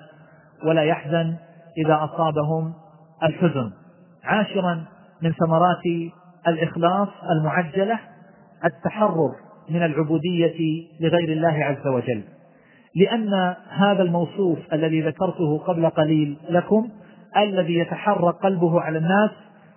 ولا 0.66 0.84
يحزن 0.84 1.36
إذا 1.78 2.04
أصابهم 2.04 2.74
الحزن. 3.24 3.72
عاشرا 4.24 4.86
من 5.22 5.32
ثمرات 5.32 6.12
الإخلاص 6.48 7.08
المعجلة 7.32 8.00
التحرر 8.66 9.36
من 9.70 9.84
العبودية 9.84 10.88
لغير 11.00 11.32
الله 11.32 11.64
عز 11.64 11.88
وجل. 11.88 12.24
لأن 12.96 13.56
هذا 13.70 14.04
الموصوف 14.04 14.60
الذي 14.74 15.02
ذكرته 15.02 15.58
قبل 15.58 15.90
قليل 15.90 16.38
لكم 16.50 16.90
الذي 17.38 17.74
يتحرك 17.74 18.36
قلبه 18.36 18.82
على 18.82 18.98
الناس 18.98 19.30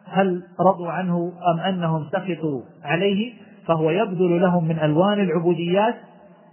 هل 0.06 0.42
رضوا 0.60 0.90
عنه 0.90 1.32
أم 1.54 1.60
أنهم 1.60 2.06
سخطوا 2.12 2.62
عليه؟ 2.84 3.32
فهو 3.66 3.90
يبذل 3.90 4.40
لهم 4.40 4.68
من 4.68 4.78
ألوان 4.78 5.20
العبوديات 5.20 5.94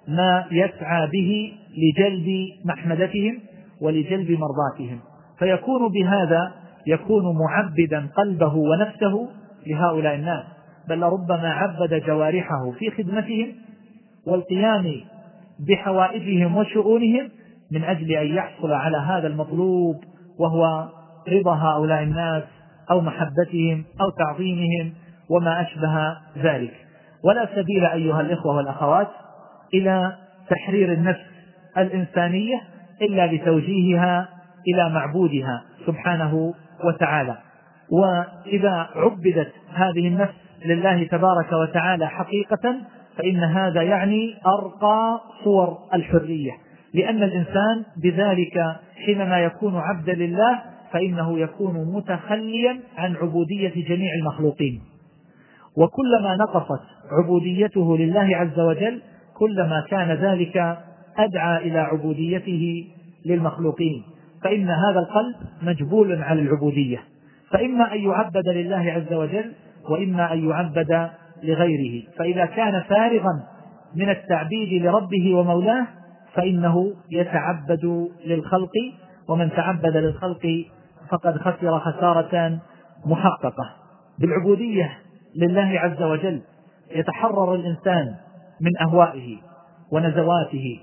ما 0.07 0.45
يسعى 0.51 1.07
به 1.07 1.53
لجلب 1.77 2.27
محمدتهم 2.65 3.39
ولجلب 3.81 4.31
مرضاتهم. 4.31 4.99
فيكون 5.39 5.91
بهذا 5.91 6.51
يكون 6.87 7.23
معبدا 7.37 8.07
قلبه 8.15 8.55
ونفسه 8.55 9.29
لهؤلاء 9.67 10.15
الناس. 10.15 10.43
بل 10.89 11.03
ربما 11.03 11.49
عبد 11.49 12.03
جوارحه 12.05 12.71
في 12.79 12.91
خدمتهم 12.91 13.47
والقيام 14.27 15.01
بحوائجهم 15.67 16.57
وشؤونهم 16.57 17.29
من 17.71 17.83
أجل 17.83 18.11
أن 18.11 18.35
يحصل 18.35 18.71
على 18.71 18.97
هذا 18.97 19.27
المطلوب 19.27 19.95
وهو 20.39 20.89
رضا 21.27 21.55
هؤلاء 21.55 22.03
الناس 22.03 22.43
أو 22.91 23.01
محبتهم 23.01 23.85
أو 24.01 24.09
تعظيمهم 24.09 24.93
وما 25.29 25.61
أشبه 25.61 26.17
ذلك. 26.37 26.73
ولا 27.23 27.49
سبيل 27.55 27.85
أيها 27.85 28.21
الإخوة 28.21 28.55
والأخوات 28.55 29.07
إلى 29.73 30.15
تحرير 30.49 30.93
النفس 30.93 31.25
الإنسانية 31.77 32.61
إلا 33.01 33.25
بتوجيهها 33.25 34.29
إلى 34.67 34.89
معبودها 34.89 35.63
سبحانه 35.85 36.53
وتعالى. 36.83 37.37
وإذا 37.91 38.89
عبدت 38.95 39.51
هذه 39.73 40.07
النفس 40.07 40.33
لله 40.65 41.03
تبارك 41.03 41.53
وتعالى 41.53 42.07
حقيقة 42.07 42.75
فإن 43.19 43.43
هذا 43.43 43.81
يعني 43.81 44.35
أرقى 44.47 45.21
صور 45.43 45.77
الحرية. 45.93 46.51
لأن 46.93 47.23
الإنسان 47.23 47.83
بذلك 48.03 48.75
حينما 49.05 49.39
يكون 49.39 49.75
عبدا 49.75 50.13
لله 50.13 50.59
فإنه 50.91 51.39
يكون 51.39 51.93
متخليا 51.93 52.79
عن 52.97 53.15
عبودية 53.15 53.73
جميع 53.87 54.13
المخلوقين. 54.19 54.81
وكلما 55.77 56.35
نقصت 56.35 56.81
عبوديته 57.11 57.97
لله 57.97 58.37
عز 58.37 58.59
وجل 58.59 59.01
كلما 59.33 59.85
كان 59.89 60.11
ذلك 60.11 60.77
أدعى 61.17 61.57
إلى 61.67 61.79
عبوديته 61.79 62.87
للمخلوقين. 63.25 64.03
فإن 64.43 64.69
هذا 64.69 64.99
القلب 64.99 65.35
مجبول 65.61 66.21
على 66.21 66.41
العبودية. 66.41 66.99
فإما 67.51 67.93
أن 67.93 68.01
يعبد 68.01 68.47
لله 68.47 68.91
عز 68.91 69.13
وجل 69.13 69.53
وإما 69.89 70.33
أن 70.33 70.49
يعبد 70.49 71.09
لغيره. 71.43 72.03
فإذا 72.17 72.45
كان 72.45 72.81
فارغا 72.81 73.43
من 73.95 74.09
التعبيد 74.09 74.83
لربه 74.83 75.35
ومولاه 75.35 75.87
فإنه 76.33 76.93
يتعبد 77.11 78.09
للخلق 78.25 78.71
ومن 79.29 79.51
تعبد 79.51 79.97
للخلق 79.97 80.65
فقد 81.09 81.37
خسر 81.37 81.79
خسارة 81.79 82.59
محققة. 83.05 83.75
بالعبودية 84.19 84.97
لله 85.35 85.79
عز 85.79 86.01
وجل 86.03 86.41
يتحرر 86.95 87.55
الإنسان 87.55 88.15
من 88.61 88.87
أهوائه 88.87 89.37
ونزواته 89.91 90.79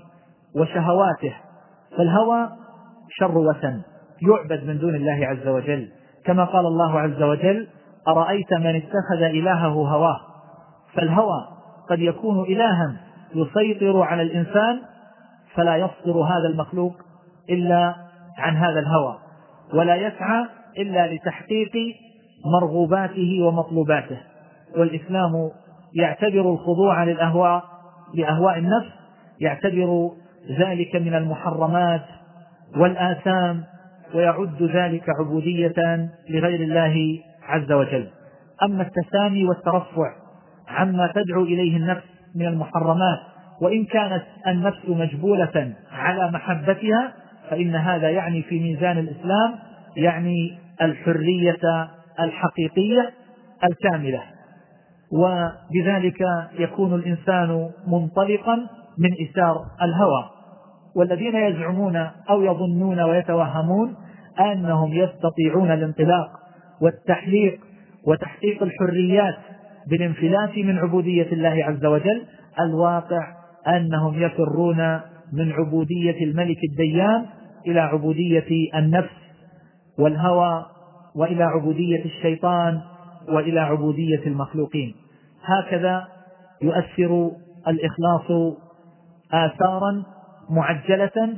وشهواته 0.55 1.33
فالهوى 1.97 2.49
شر 3.09 3.37
وثن 3.37 3.81
يعبد 4.21 4.63
من 4.63 4.77
دون 4.79 4.95
الله 4.95 5.27
عز 5.27 5.47
وجل. 5.47 5.89
كما 6.25 6.43
قال 6.43 6.65
الله 6.65 6.99
عز 6.99 7.21
وجل 7.21 7.67
أرأيت 8.07 8.53
من 8.53 8.75
اتخذ 8.75 9.21
إلهه 9.23 9.67
هواه؟ 9.67 10.19
فالهوى 10.97 11.47
قد 11.89 11.99
يكون 11.99 12.43
إلها 12.43 12.97
يسيطر 13.35 14.01
على 14.01 14.21
الإنسان 14.21 14.81
فلا 15.53 15.75
يصدر 15.75 16.21
هذا 16.21 16.47
المخلوق 16.51 16.93
إلا 17.49 17.95
عن 18.37 18.55
هذا 18.55 18.79
الهوى 18.79 19.17
ولا 19.73 19.95
يسعى 19.95 20.45
إلا 20.77 21.13
لتحقيق 21.13 21.95
مرغوباته 22.45 23.43
ومطلوباته 23.43 24.17
والإسلام 24.77 25.51
يعتبر 25.93 26.51
الخضوع 26.51 27.03
للأهواء 27.03 27.63
لأهواء 28.13 28.57
النفس 28.57 28.91
يعتبر 29.39 30.11
ذلك 30.59 30.95
من 30.95 31.13
المحرمات 31.15 32.05
والآثام 32.77 33.63
ويعد 34.15 34.63
ذلك 34.63 35.03
عبودية 35.19 36.09
لغير 36.29 36.61
الله 36.61 37.19
عز 37.43 37.71
وجل. 37.71 38.07
أما 38.63 38.83
التسامي 38.83 39.45
والترفع 39.45 40.26
عما 40.67 41.11
تدعو 41.15 41.43
إليه 41.43 41.77
النفس 41.77 42.03
من 42.35 42.45
المحرمات 42.45 43.19
وإن 43.61 43.85
كانت 43.85 44.23
النفس 44.47 44.89
مجبولة 44.89 45.73
على 45.91 46.31
محبتها 46.31 47.13
فإن 47.49 47.75
هذا 47.75 48.09
يعني 48.09 48.43
في 48.43 48.59
ميزان 48.59 48.97
الإسلام 48.97 49.55
يعني 49.97 50.57
الحرية 50.81 51.89
الحقيقية 52.19 53.09
الكاملة. 53.63 54.21
وبذلك 55.11 56.19
يكون 56.59 56.93
الإنسان 56.93 57.69
منطلقا 57.87 58.55
من 58.97 59.27
إثار 59.29 59.65
الهوى. 59.81 60.29
والذين 60.95 61.35
يزعمون 61.35 61.95
أو 62.29 62.41
يظنون 62.41 62.99
ويتوهمون 62.99 63.95
أنهم 64.39 64.93
يستطيعون 64.93 65.71
الانطلاق 65.71 66.29
والتحليق 66.81 67.59
وتحقيق 68.07 68.63
الحريات 68.63 69.35
بالانفلات 69.89 70.57
من 70.57 70.77
عبودية 70.77 71.31
الله 71.31 71.65
عز 71.65 71.85
وجل. 71.85 72.25
الواقع 72.59 73.27
أنهم 73.67 74.21
يفرون 74.23 74.99
من 75.33 75.51
عبودية 75.51 76.23
الملك 76.23 76.57
الديان 76.71 77.25
إلى 77.67 77.79
عبودية 77.79 78.69
النفس 78.75 79.15
والهوى 79.99 80.65
وإلى 81.15 81.43
عبودية 81.43 82.05
الشيطان 82.05 82.81
وإلى 83.29 83.59
عبودية 83.59 84.27
المخلوقين. 84.27 84.95
هكذا 85.45 86.07
يؤثر 86.61 87.31
الإخلاص 87.67 88.55
آثارا 89.31 90.03
معجلة 90.49 91.37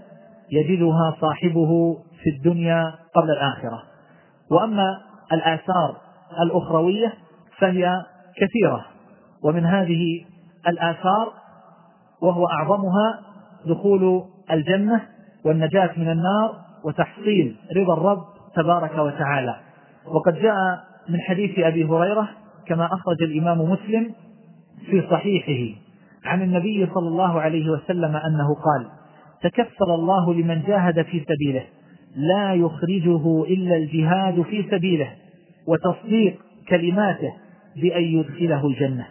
يجدها 0.52 1.16
صاحبه 1.22 1.98
في 2.24 2.30
الدنيا 2.30 2.84
قبل 3.16 3.32
الآخرة. 3.32 3.84
وأما 4.52 4.98
الآثار 5.34 5.98
الأخروية 6.44 7.14
فهي 7.58 8.06
كثيرة. 8.40 8.86
ومن 9.44 9.66
هذه 9.66 10.26
الآثار 10.68 11.34
وهو 12.22 12.48
أعظمها 12.48 13.20
دخول 13.66 14.24
الجنة 14.52 15.02
والنجاة 15.46 15.90
من 15.98 16.10
النار 16.12 16.56
وتحصيل 16.84 17.56
رضا 17.78 17.94
الرب 17.94 18.24
تبارك 18.56 18.98
وتعالى. 18.98 19.56
وقد 20.06 20.34
جاء 20.34 20.56
من 21.10 21.20
حديث 21.20 21.60
أبي 21.60 21.86
هريرة 21.86 22.30
كما 22.68 22.86
أخرج 22.86 23.24
الإمام 23.24 23.62
مسلم 23.62 24.14
في 24.90 25.04
صحيحه 25.12 25.80
عن 26.26 26.42
النبي 26.42 26.88
صلى 26.94 27.08
الله 27.08 27.42
عليه 27.42 27.70
وسلم 27.70 28.16
أنه 28.16 28.56
قال 28.56 28.88
تكفل 29.42 29.92
الله 29.92 30.34
لمن 30.34 30.62
جاهد 30.68 31.02
في 31.02 31.26
سبيله 31.30 31.64
لا 32.16 32.54
يخرجه 32.54 33.44
إلا 33.44 33.76
الجهاد 33.76 34.42
في 34.42 34.66
سبيله 34.72 35.12
وتصديق 35.68 36.42
كلماته 36.70 37.34
بأن 37.82 38.04
يدخله 38.04 38.68
الجنة 38.68 39.06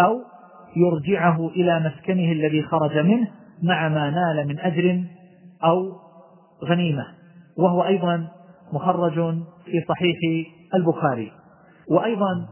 أو 0.00 0.20
يرجعه 0.76 1.48
إلى 1.48 1.80
مسكنه 1.80 2.32
الذي 2.32 2.62
خرج 2.62 2.98
منه 2.98 3.28
مع 3.62 3.88
ما 3.88 4.10
نال 4.10 4.48
من 4.48 4.60
أجر 4.60 5.04
أو 5.64 5.92
غنيمة. 6.64 7.06
وهو 7.58 7.84
أيضا 7.84 8.28
مخرج 8.72 9.14
في 9.64 9.84
صحيح 9.88 10.16
البخاري. 10.74 11.32
وأيضا 11.90 12.46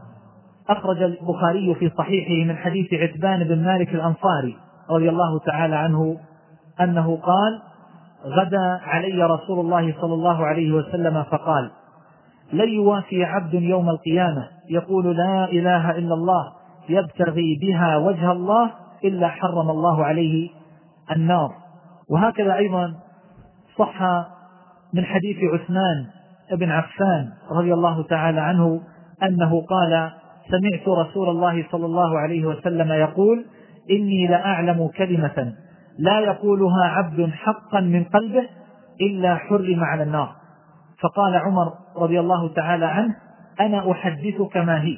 أخرج 0.69 1.01
البخاري 1.01 1.75
في 1.75 1.91
صحيحه 1.97 2.47
من 2.47 2.57
حديث 2.57 2.93
عتبان 2.93 3.43
بن 3.43 3.63
مالك 3.63 3.89
الأنصاري 3.89 4.57
رضي 4.89 5.09
الله 5.09 5.39
تعالى 5.39 5.75
عنه 5.75 6.17
أنه 6.81 7.17
قال 7.17 7.61
غدا 8.25 8.79
علي 8.83 9.23
رسول 9.23 9.59
الله 9.59 9.93
صلى 10.01 10.13
الله 10.13 10.45
عليه 10.45 10.71
وسلم 10.71 11.23
فقال 11.23 11.71
لن 12.53 12.69
يوافي 12.69 13.23
عبد 13.23 13.53
يوم 13.53 13.89
القيامة. 13.89 14.47
يقول 14.69 15.17
لا 15.17 15.45
إله 15.45 15.91
إلا 15.91 16.13
الله 16.13 16.53
يبتغي 16.89 17.59
بها 17.61 17.97
وجه 17.97 18.31
الله 18.31 18.71
إلا 19.03 19.27
حرم 19.27 19.69
الله 19.69 20.05
عليه 20.05 20.49
النار. 21.11 21.49
وهكذا 22.09 22.55
أيضا 22.55 22.93
صح 23.77 24.01
من 24.93 25.05
حديث 25.05 25.37
عثمان 25.53 26.05
بن 26.51 26.71
عفان 26.71 27.29
رضي 27.51 27.73
الله 27.73 28.03
تعالى 28.03 28.41
عنه 28.41 28.81
أنه 29.23 29.61
قال 29.61 30.11
سمعت 30.51 30.87
رسول 30.87 31.29
الله 31.29 31.65
صلى 31.71 31.85
الله 31.85 32.19
عليه 32.19 32.45
وسلم 32.45 32.91
يقول 32.91 33.45
إني 33.91 34.27
لأعلم 34.27 34.87
كلمة 34.87 35.53
لا 35.99 36.19
يقولها 36.19 36.85
عبد 36.85 37.29
حقا 37.29 37.79
من 37.79 38.03
قلبه 38.03 38.49
إلا 39.01 39.35
حرم 39.35 39.83
على 39.83 40.03
النار. 40.03 40.35
فقال 41.03 41.35
عمر 41.35 41.73
رضي 41.97 42.19
الله 42.19 42.53
تعالى 42.53 42.85
عنه 42.85 43.15
أنا 43.59 43.91
أحدثك 43.91 44.57
ما 44.57 44.81
هي. 44.81 44.97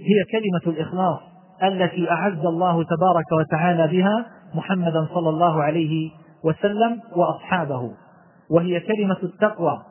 هي 0.00 0.24
كلمة 0.32 0.74
الإخلاص 0.74 1.18
التي 1.62 2.10
أعز 2.10 2.46
الله 2.46 2.84
تبارك 2.84 3.32
وتعالى 3.32 3.86
بها 3.86 4.26
محمدا 4.54 5.06
صلى 5.14 5.28
الله 5.28 5.62
عليه 5.62 6.10
وسلم 6.44 7.00
وأصحابه. 7.16 7.90
وهي 8.50 8.80
كلمة 8.80 9.16
التقوى 9.22 9.82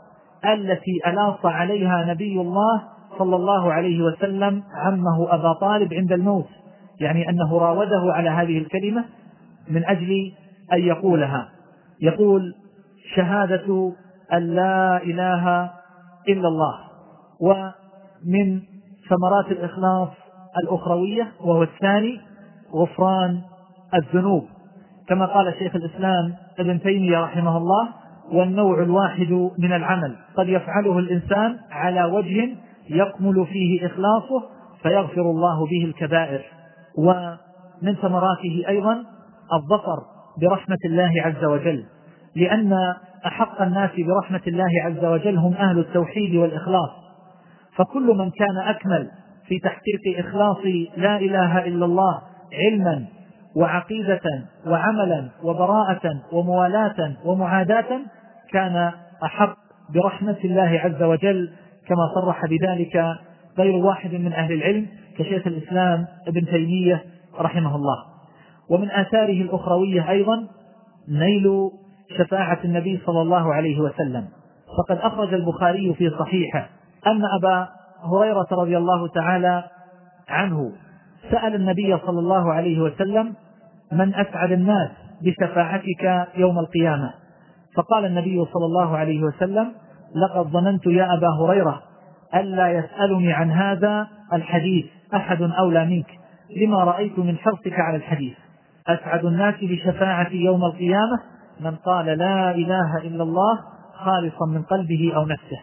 التي 0.45 0.99
ألاص 1.07 1.45
عليها 1.45 2.05
نبي 2.05 2.41
الله 2.41 2.83
صلى 3.19 3.35
الله 3.35 3.73
عليه 3.73 4.01
وسلم 4.01 4.63
عمه 4.75 5.33
أبا 5.33 5.53
طالب 5.53 5.93
عند 5.93 6.11
الموت. 6.11 6.47
يعني 6.99 7.29
أنه 7.29 7.57
راوده 7.57 8.13
على 8.13 8.29
هذه 8.29 8.57
الكلمة 8.57 9.05
من 9.69 9.85
أجل 9.85 10.31
أن 10.73 10.79
يقولها. 10.79 11.49
يقول 12.01 12.53
شهادة 13.15 13.93
أن 14.33 14.55
لا 14.55 15.03
إله 15.03 15.71
إلا 16.29 16.47
الله. 16.47 16.75
ومن 17.41 18.61
ثمرات 19.09 19.51
الإخلاص 19.51 20.09
الأخروية 20.63 21.31
وهو 21.41 21.63
الثاني 21.63 22.21
غفران 22.75 23.41
الذنوب. 23.93 24.45
كما 25.07 25.25
قال 25.25 25.53
شيخ 25.59 25.75
الإسلام 25.75 26.35
ابن 26.59 26.81
تيمية 26.81 27.19
رحمه 27.19 27.57
الله 27.57 27.89
والنوع 28.31 28.83
الواحد 28.83 29.49
من 29.57 29.73
العمل. 29.73 30.15
قد 30.35 30.47
يفعله 30.47 30.99
الإنسان 30.99 31.57
على 31.71 32.03
وجه 32.03 32.55
يكمل 32.89 33.45
فيه 33.45 33.85
إخلاصه 33.85 34.43
فيغفر 34.81 35.21
الله 35.21 35.65
به 35.65 35.85
الكبائر. 35.85 36.41
ومن 36.97 37.95
ثمراته 38.01 38.63
أيضا 38.67 39.03
الظفر 39.53 39.97
برحمة 40.41 40.77
الله 40.85 41.11
عز 41.25 41.45
وجل. 41.45 41.85
لأن 42.35 42.95
أحق 43.25 43.61
الناس 43.61 43.89
برحمة 44.07 44.41
الله 44.47 44.69
عز 44.85 45.05
وجل 45.05 45.37
هم 45.37 45.53
أهل 45.53 45.79
التوحيد 45.79 46.35
والإخلاص. 46.35 46.89
فكل 47.75 48.17
من 48.17 48.29
كان 48.29 48.57
أكمل 48.57 49.09
في 49.47 49.59
تحقيق 49.59 50.19
إخلاص 50.19 50.57
لا 50.97 51.17
إله 51.17 51.65
إلا 51.65 51.85
الله 51.85 52.21
علما 52.53 53.05
وعقيدة 53.55 54.21
وعملا 54.67 55.29
وبراءة 55.43 56.21
وموالاة 56.31 57.15
ومعاداة 57.25 57.99
كان 58.51 58.91
أحق 59.23 59.57
برحمة 59.93 60.37
الله 60.43 60.81
عز 60.83 61.03
وجل 61.03 61.51
كما 61.87 62.11
صرح 62.15 62.45
بذلك 62.45 63.03
غير 63.57 63.75
واحد 63.75 64.13
من 64.13 64.33
أهل 64.33 64.53
العلم 64.53 64.87
كشيخ 65.17 65.47
الإسلام 65.47 66.05
ابن 66.27 66.45
تيمية 66.45 67.03
رحمه 67.39 67.75
الله. 67.75 67.97
ومن 68.69 68.91
آثاره 68.91 69.41
الأخروية 69.41 70.09
أيضا 70.09 70.47
نيل 71.09 71.47
شفاعة 72.17 72.59
النبي 72.65 73.01
صلى 73.05 73.21
الله 73.21 73.53
عليه 73.53 73.79
وسلم. 73.79 74.27
فقد 74.77 74.97
أخرج 74.97 75.33
البخاري 75.33 75.93
في 75.93 76.09
صحيحه 76.19 76.69
أن 77.07 77.21
أبا 77.39 77.67
هريرة 78.13 78.47
رضي 78.51 78.77
الله 78.77 79.07
تعالى 79.07 79.63
عنه 80.29 80.71
سأل 81.31 81.55
النبي 81.55 81.97
صلى 82.05 82.19
الله 82.19 82.53
عليه 82.53 82.79
وسلم 82.79 83.33
من 83.91 84.15
أسعد 84.15 84.51
الناس 84.51 84.89
بشفاعتك 85.21 86.27
يوم 86.35 86.59
القيامة؟ 86.59 87.13
فقال 87.75 88.05
النبي 88.05 88.45
صلى 88.53 88.65
الله 88.65 88.97
عليه 88.97 89.23
وسلم 89.23 89.71
لقد 90.15 90.47
ظننت 90.47 90.87
يا 90.87 91.13
أبا 91.13 91.27
هريرة 91.41 91.81
ألا 92.35 92.71
يسألني 92.71 93.33
عن 93.33 93.51
هذا 93.51 94.07
الحديث 94.33 94.85
أحد 95.15 95.41
أولى 95.41 95.85
منك. 95.85 96.07
لما 96.57 96.83
رأيت 96.83 97.19
من 97.19 97.37
حرصك 97.37 97.79
على 97.79 97.97
الحديث؟ 97.97 98.33
أسعد 98.87 99.25
الناس 99.25 99.55
بشفاعتي 99.61 100.35
يوم 100.35 100.65
القيامة؟ 100.65 101.17
من 101.59 101.75
قال 101.75 102.05
لا 102.05 102.51
إله 102.51 102.97
إلا 102.97 103.23
الله 103.23 103.59
خالصا 103.93 104.45
من 104.45 104.61
قلبه 104.61 105.11
أو 105.15 105.25
نفسه. 105.25 105.59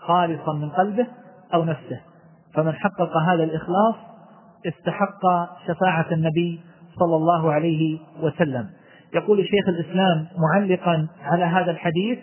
خالصا 0.00 0.52
من 0.52 0.70
قلبه 0.70 1.06
أو 1.54 1.64
نفسه. 1.64 2.00
فمن 2.54 2.72
حقق 2.72 3.16
هذا 3.16 3.44
الإخلاص 3.44 3.94
استحق 4.66 5.22
شفاعة 5.66 6.06
النبي 6.12 6.60
صلى 6.98 7.16
الله 7.16 7.52
عليه 7.52 7.98
وسلم. 8.22 8.66
يقول 9.14 9.44
شيخ 9.44 9.68
الإسلام 9.68 10.26
معلقا 10.38 11.08
على 11.22 11.44
هذا 11.44 11.70
الحديث 11.70 12.18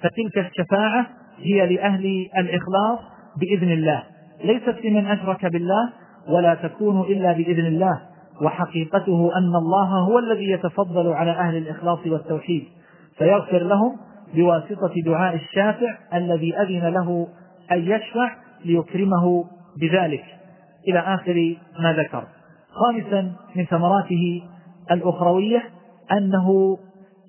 فتلك 0.00 0.38
الشفاعة 0.38 1.06
هي 1.38 1.74
لأهل 1.74 2.26
الإخلاص 2.38 2.98
بإذن 3.40 3.72
الله. 3.72 4.02
ليست 4.44 4.84
لمن 4.84 5.06
أشرك 5.06 5.46
بالله 5.46 5.92
ولا 6.28 6.54
تكون 6.54 7.00
إلا 7.00 7.32
بإذن 7.32 7.66
الله. 7.66 8.00
وحقيقته 8.42 9.30
أن 9.36 9.56
الله 9.56 9.98
هو 9.98 10.18
الذي 10.18 10.50
يتفضل 10.50 11.12
على 11.12 11.30
أهل 11.30 11.56
الإخلاص 11.56 11.98
والتوحيد. 12.06 12.64
فيغفر 13.18 13.62
لهم 13.62 13.96
بواسطة 14.34 14.94
دعاء 15.04 15.34
الشافع 15.34 15.98
الذي 16.14 16.58
أذن 16.58 16.88
له 16.88 17.28
أن 17.72 17.78
يشفع 17.78 18.36
ليكرمه 18.64 19.44
بذلك. 19.80 20.24
إلى 20.88 20.98
آخر 20.98 21.56
ما 21.80 21.92
ذكر. 21.92 22.24
خامسا 22.70 23.32
من 23.56 23.64
ثمراته 23.64 24.42
الأخروية 24.90 25.62
أنه 26.12 26.78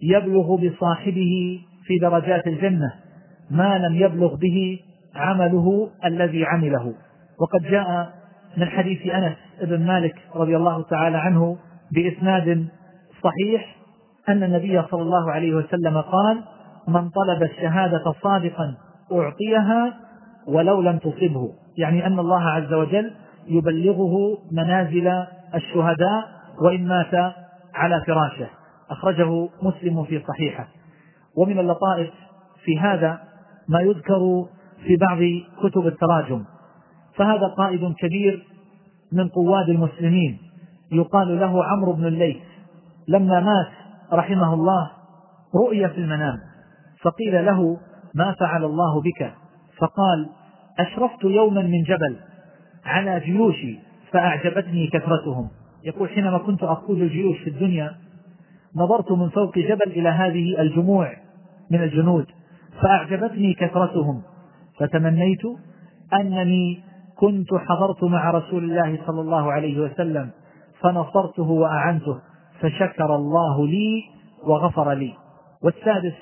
يبلغ 0.01 0.55
بصاحبه 0.55 1.59
في 1.85 1.97
درجات 2.01 2.47
الجنة 2.47 2.93
ما 3.51 3.77
لم 3.77 3.95
يبلغ 3.95 4.35
به 4.35 4.79
عمله 5.15 5.89
الذي 6.05 6.45
عمله. 6.45 6.93
وقد 7.41 7.63
جاء 7.71 8.16
من 8.57 8.65
حديث 8.65 9.07
أنس 9.07 9.35
بن 9.61 9.85
مالك 9.85 10.15
رضي 10.35 10.57
الله 10.57 10.83
تعالى 10.83 11.17
عنه 11.17 11.57
بإسناد 11.91 12.67
صحيح 13.23 13.75
أن 14.29 14.43
النبي 14.43 14.81
صلى 14.91 15.01
الله 15.01 15.31
عليه 15.31 15.55
وسلم 15.55 15.97
قال 16.01 16.43
من 16.87 17.09
طلب 17.09 17.43
الشهادة 17.43 18.13
صادقا 18.23 18.75
أعطيها 19.11 19.93
ولو 20.47 20.81
لم 20.81 20.97
تصبه. 20.97 21.51
يعني 21.77 22.07
أن 22.07 22.19
الله 22.19 22.41
عز 22.41 22.73
وجل 22.73 23.13
يبلغه 23.47 24.37
منازل 24.51 25.07
الشهداء 25.55 26.23
وإن 26.61 26.87
مات 26.87 27.33
على 27.75 28.03
فراشه. 28.07 28.47
أخرجه 28.89 29.49
مسلم 29.61 30.03
في 30.03 30.23
صحيحه. 30.27 30.67
ومن 31.37 31.59
اللطائف 31.59 32.09
في 32.63 32.79
هذا 32.79 33.19
ما 33.69 33.81
يذكر 33.81 34.45
في 34.83 34.95
بعض 34.95 35.19
كتب 35.63 35.87
التراجم. 35.87 36.43
فهذا 37.17 37.47
قائد 37.57 37.93
كبير 37.99 38.45
من 39.11 39.27
قواد 39.27 39.69
المسلمين. 39.69 40.37
يقال 40.91 41.39
له 41.39 41.65
عمرو 41.65 41.93
بن 41.93 42.05
الليث. 42.05 42.37
لما 43.07 43.39
مات 43.39 43.67
رحمه 44.13 44.53
الله 44.53 44.91
رؤي 45.55 45.89
في 45.89 45.97
المنام. 45.97 46.37
فقيل 47.01 47.45
له 47.45 47.77
ما 48.15 48.35
فعل 48.39 48.65
الله 48.65 49.01
بك؟ 49.01 49.33
فقال 49.77 50.29
أشرفت 50.79 51.23
يوما 51.23 51.61
من 51.61 51.83
جبل 51.83 52.15
على 52.85 53.19
جيوشي 53.19 53.79
فأعجبتني 54.11 54.87
كثرتهم. 54.87 55.49
يقول 55.83 56.09
حينما 56.09 56.37
كنت 56.37 56.63
أقود 56.63 56.97
الجيوش 56.97 57.37
في 57.37 57.49
الدنيا 57.49 57.95
نظرت 58.75 59.11
من 59.11 59.29
فوق 59.29 59.59
جبل 59.59 59.91
إلى 59.91 60.09
هذه 60.09 60.61
الجموع 60.61 61.13
من 61.71 61.83
الجنود 61.83 62.25
فأعجبتني 62.81 63.53
كثرتهم. 63.53 64.21
فتمنيت 64.79 65.41
أنني 66.13 66.83
كنت 67.19 67.47
حضرت 67.53 68.03
مع 68.03 68.31
رسول 68.31 68.63
الله 68.63 68.99
صلى 69.07 69.21
الله 69.21 69.51
عليه 69.51 69.79
وسلم 69.79 70.29
فنصرته 70.81 71.49
وأعنته 71.49 72.19
فشكر 72.61 73.15
الله 73.15 73.67
لي 73.67 74.03
وغفر 74.43 74.93
لي. 74.93 75.13
والسادس 75.63 76.15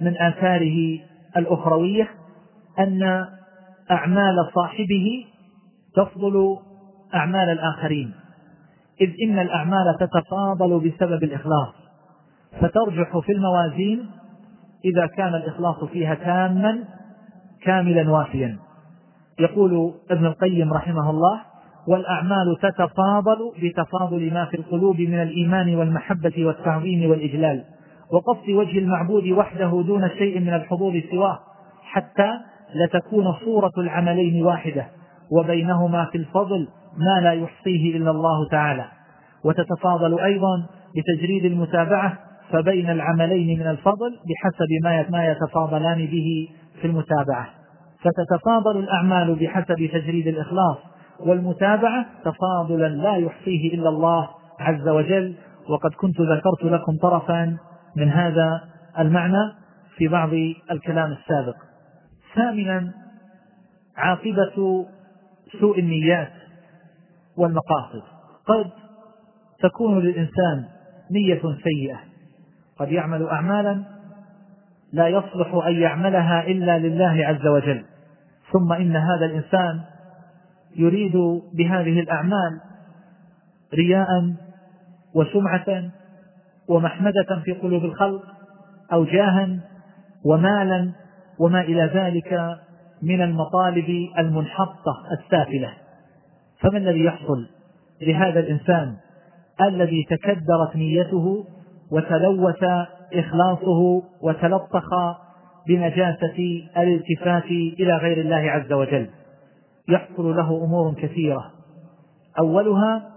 من 0.00 0.16
آثاره 0.16 1.00
الأخروية 1.36 2.08
أن 2.78 3.26
أعمال 3.90 4.34
صاحبه 4.54 5.24
تفضل 5.96 6.56
أعمال 7.14 7.48
الآخرين. 7.48 8.14
إذ 9.00 9.10
إن 9.22 9.38
الأعمال 9.38 9.96
تتفاضل 10.00 10.80
بسبب 10.80 11.24
الإخلاص 11.24 11.74
فترجح 12.60 13.18
في 13.18 13.32
الموازين 13.32 14.06
إذا 14.84 15.06
كان 15.06 15.34
الإخلاص 15.34 15.84
فيها 15.84 16.14
تاما 16.14 16.84
كاملا 17.62 18.10
وافيا. 18.10 18.58
يقول 19.40 19.94
ابن 20.10 20.26
القيم 20.26 20.72
رحمه 20.72 21.10
الله 21.10 21.40
والأعمال 21.88 22.56
تتفاضل 22.62 23.38
بتفاضل 23.62 24.34
ما 24.34 24.44
في 24.44 24.56
القلوب 24.56 25.00
من 25.00 25.22
الإيمان 25.22 25.76
والمحبة 25.76 26.32
والتعظيم 26.46 27.10
والإجلال 27.10 27.64
وقصد 28.12 28.50
وجه 28.50 28.78
المعبود 28.78 29.26
وحده 29.26 29.82
دون 29.86 30.08
شيء 30.08 30.40
من 30.40 30.54
الحضور 30.54 31.02
سواه 31.10 31.38
حتى 31.82 32.30
لتكون 32.74 33.32
صورة 33.44 33.72
العملين 33.78 34.44
واحدة 34.44 34.86
وبينهما 35.32 36.04
في 36.04 36.18
الفضل 36.18 36.68
ما 36.98 37.20
لا 37.20 37.32
يحصيه 37.32 37.96
إلا 37.96 38.10
الله 38.10 38.48
تعالى. 38.50 38.84
وتتفاضل 39.44 40.20
أيضا 40.20 40.66
بتجريد 40.96 41.44
المتابعة 41.44 42.18
فبين 42.50 42.90
العملين 42.90 43.58
من 43.60 43.66
الفضل 43.66 44.10
بحسب 44.10 45.10
ما 45.12 45.26
يتفاضلان 45.26 46.06
به 46.06 46.48
في 46.80 46.86
المتابعة. 46.86 47.48
فتتفاضل 48.04 48.78
الأعمال 48.78 49.34
بحسب 49.34 49.88
تجريد 49.92 50.26
الإخلاص 50.26 50.76
والمتابعة 51.20 52.06
تفاضلا 52.24 52.88
لا 52.88 53.16
يحصيه 53.16 53.74
إلا 53.74 53.88
الله 53.88 54.28
عز 54.60 54.88
وجل. 54.88 55.34
وقد 55.68 55.90
كنت 55.90 56.20
ذكرت 56.20 56.64
لكم 56.64 56.96
طرفا 56.96 57.56
من 57.96 58.08
هذا 58.08 58.60
المعنى 58.98 59.52
في 59.96 60.08
بعض 60.08 60.30
الكلام 60.70 61.12
السابق. 61.12 61.56
ثامنا 62.34 62.92
عاقبة 63.96 64.86
سوء 65.60 65.78
النيات 65.78 66.32
والمقاصد. 67.36 68.02
قد 68.46 68.70
تكون 69.62 69.98
للإنسان 69.98 70.64
نية 71.10 71.42
سيئة. 71.64 71.98
قد 72.78 72.92
يعمل 72.92 73.26
أعمالا 73.26 73.82
لا 74.92 75.08
يصلح 75.08 75.54
أن 75.66 75.74
يعملها 75.74 76.46
إلا 76.46 76.78
لله 76.78 77.26
عز 77.26 77.46
وجل. 77.46 77.84
ثم 78.54 78.72
إن 78.72 78.96
هذا 78.96 79.26
الإنسان 79.26 79.80
يريد 80.76 81.12
بهذه 81.54 82.00
الأعمال 82.00 82.60
رياء 83.74 84.34
وسمعة 85.14 85.90
ومحمدة 86.68 87.40
في 87.44 87.52
قلوب 87.52 87.84
الخلق 87.84 88.22
أو 88.92 89.04
جاها 89.04 89.60
ومالا 90.24 90.92
وما 91.38 91.60
إلى 91.60 91.90
ذلك 91.94 92.58
من 93.02 93.22
المطالب 93.22 94.08
المنحطة 94.18 94.94
السافلة. 95.12 95.72
فما 96.60 96.78
الذي 96.78 97.04
يحصل 97.04 97.48
لهذا 98.02 98.40
الإنسان؟ 98.40 98.96
الذي 99.60 100.06
تكدرت 100.10 100.76
نيته 100.76 101.44
وتلوث 101.90 102.64
إخلاصه 103.14 104.02
وتلطخ 104.22 104.88
بنجاسة 105.68 106.62
الالتفات 106.76 107.44
إلى 107.80 107.96
غير 107.96 108.20
الله 108.20 108.50
عز 108.50 108.72
وجل. 108.72 109.08
يحصل 109.88 110.36
له 110.36 110.64
أمور 110.64 110.94
كثيرة. 110.94 111.50
أولها 112.38 113.10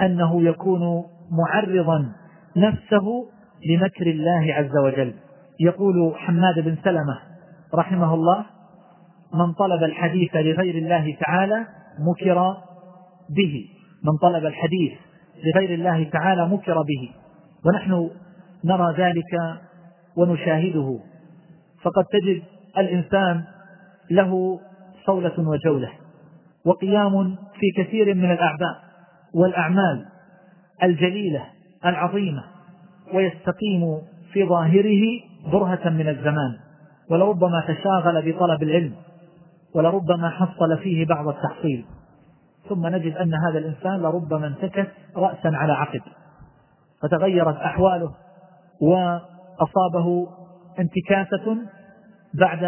أنه 0.00 0.42
يكون 0.42 1.04
معرضا 1.30 2.12
نفسه 2.56 3.06
لمكر 3.70 4.06
الله 4.06 4.54
عز 4.54 4.76
وجل. 4.84 5.14
يقول 5.60 6.14
حماد 6.16 6.64
بن 6.64 6.76
سلمة 6.84 7.18
رحمه 7.74 8.14
الله 8.14 8.44
من 9.34 9.52
طلب 9.52 9.82
الحديث 9.82 10.36
لغير 10.36 10.74
الله 10.74 11.16
تعالى 11.20 11.66
مكر 11.98 12.56
به. 13.36 13.64
من 14.04 14.16
طلب 14.22 14.46
الحديث 14.46 14.92
لغير 15.54 15.74
الله 15.74 16.10
تعالى 16.10 16.48
مكر 16.48 16.74
به. 16.74 17.10
ونحن 17.66 18.10
نرى 18.64 18.94
ذلك 18.98 19.60
ونشاهده. 20.16 21.09
فقد 21.82 22.04
تجد 22.04 22.42
الإنسان 22.78 23.44
له 24.10 24.60
صولة 25.06 25.34
وجولة 25.38 25.90
وقيام 26.64 27.36
في 27.60 27.82
كثير 27.82 28.14
من 28.14 28.30
الأعباء 28.30 28.80
والأعمال 29.34 30.06
الجليلة 30.82 31.44
العظيمة 31.84 32.44
ويستقيم 33.14 33.98
في 34.32 34.48
ظاهره 34.48 35.02
برهة 35.52 35.90
من 35.90 36.08
الزمان 36.08 36.56
ولربما 37.10 37.64
تشاغل 37.68 38.32
بطلب 38.32 38.62
العلم 38.62 38.94
ولربما 39.74 40.30
حصل 40.30 40.78
فيه 40.78 41.06
بعض 41.06 41.28
التحصيل 41.28 41.84
ثم 42.68 42.86
نجد 42.86 43.16
أن 43.16 43.34
هذا 43.34 43.58
الإنسان 43.58 44.00
لربما 44.00 44.46
انتكس 44.46 44.86
رأسا 45.16 45.48
على 45.48 45.72
عقب 45.72 46.00
فتغيرت 47.02 47.56
أحواله 47.56 48.14
وأصابه 48.80 50.26
انتكاسة 50.80 51.56
بعد 52.34 52.64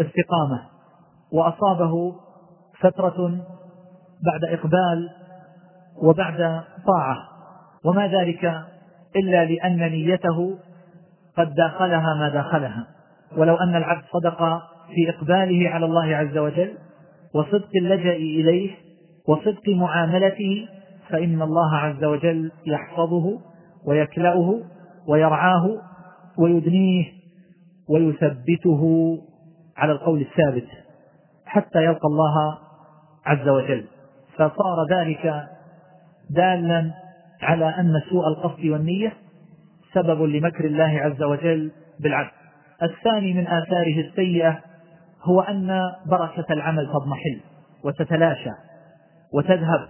استقامة 0.00 0.62
وأصابه 1.32 2.14
فترة 2.80 3.40
بعد 4.24 4.44
إقبال 4.44 5.10
وبعد 6.02 6.62
طاعة. 6.86 7.16
وما 7.84 8.08
ذلك 8.08 8.44
إلا 9.16 9.44
لأن 9.44 9.78
نيته 9.78 10.58
قد 11.36 11.54
داخلها 11.54 12.14
ما 12.14 12.28
داخلها. 12.28 12.86
ولو 13.36 13.54
أن 13.54 13.76
العبد 13.76 14.02
صدق 14.12 14.38
في 14.94 15.10
إقباله 15.10 15.70
على 15.70 15.86
الله 15.86 16.16
عز 16.16 16.38
وجل 16.38 16.74
وصدق 17.34 17.68
اللجأ 17.76 18.12
إليه 18.12 18.70
وصدق 19.28 19.68
معاملته 19.68 20.68
فإن 21.08 21.42
الله 21.42 21.76
عز 21.76 22.04
وجل 22.04 22.50
يحفظه 22.66 23.40
ويكلأه 23.86 24.60
ويرعاه 25.08 25.80
ويدنيه 26.38 27.04
ويثبته 27.88 28.82
على 29.76 29.92
القول 29.92 30.20
الثابت 30.20 30.66
حتى 31.46 31.84
يلقى 31.84 32.06
الله 32.06 32.58
عز 33.26 33.48
وجل. 33.48 33.84
فصار 34.34 34.86
ذلك 34.90 35.48
دالا 36.30 36.90
على 37.42 37.64
أن 37.64 37.92
سوء 38.10 38.28
القصد 38.28 38.66
والنية 38.66 39.12
سبب 39.92 40.22
لمكر 40.22 40.64
الله 40.64 41.00
عز 41.00 41.22
وجل 41.22 41.72
بالعبد 42.00 42.30
الثاني 42.82 43.32
من 43.32 43.46
آثاره 43.46 44.00
السيئة 44.08 44.60
هو 45.22 45.40
أن 45.40 45.80
بركة 46.06 46.52
العمل 46.52 46.86
تضمحل 46.86 47.40
وتتلاشى 47.84 48.50
وتذهب 49.32 49.88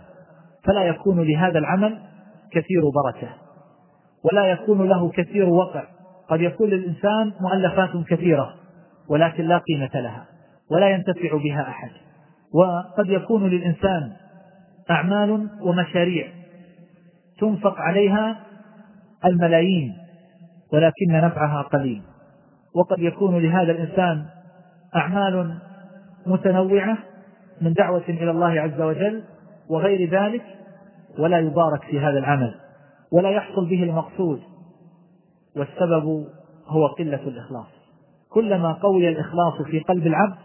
فلا 0.64 0.82
يكون 0.84 1.20
لهذا 1.20 1.58
العمل 1.58 1.98
كثير 2.50 2.82
بركة 3.04 3.28
ولا 4.24 4.46
يكون 4.46 4.88
له 4.88 5.10
كثير 5.10 5.48
وقع 5.48 5.84
قد 6.28 6.40
يكون 6.40 6.70
للإنسان 6.70 7.32
مؤلفات 7.40 8.06
كثيرة 8.08 8.54
ولكن 9.08 9.44
لا 9.44 9.58
قيمة 9.58 9.90
لها 9.94 10.24
ولا 10.70 10.88
ينتفع 10.88 11.36
بها 11.36 11.68
أحد. 11.68 11.90
وقد 12.54 13.08
يكون 13.08 13.48
للإنسان 13.48 14.12
أعمال 14.90 15.48
ومشاريع 15.60 16.26
تنفق 17.40 17.74
عليها 17.78 18.40
الملايين 19.24 19.94
ولكن 20.72 21.12
نفعها 21.12 21.62
قليل. 21.62 22.02
وقد 22.74 22.98
يكون 22.98 23.38
لهذا 23.42 23.72
الإنسان 23.72 24.24
أعمال 24.96 25.58
متنوعة 26.26 26.98
من 27.60 27.72
دعوة 27.72 28.04
إلى 28.08 28.30
الله 28.30 28.60
عز 28.60 28.80
وجل 28.80 29.22
وغير 29.68 30.10
ذلك 30.10 30.42
ولا 31.18 31.38
يبارك 31.38 31.82
في 31.82 32.00
هذا 32.00 32.18
العمل 32.18 32.54
ولا 33.12 33.30
يحصل 33.30 33.68
به 33.68 33.82
المقصود. 33.82 34.40
والسبب 35.56 36.26
هو 36.66 36.86
قلة 36.86 37.20
الإخلاص. 37.26 37.66
كلما 38.30 38.72
قوي 38.72 39.08
الإخلاص 39.08 39.62
في 39.70 39.80
قلب 39.80 40.06
العبد 40.06 40.36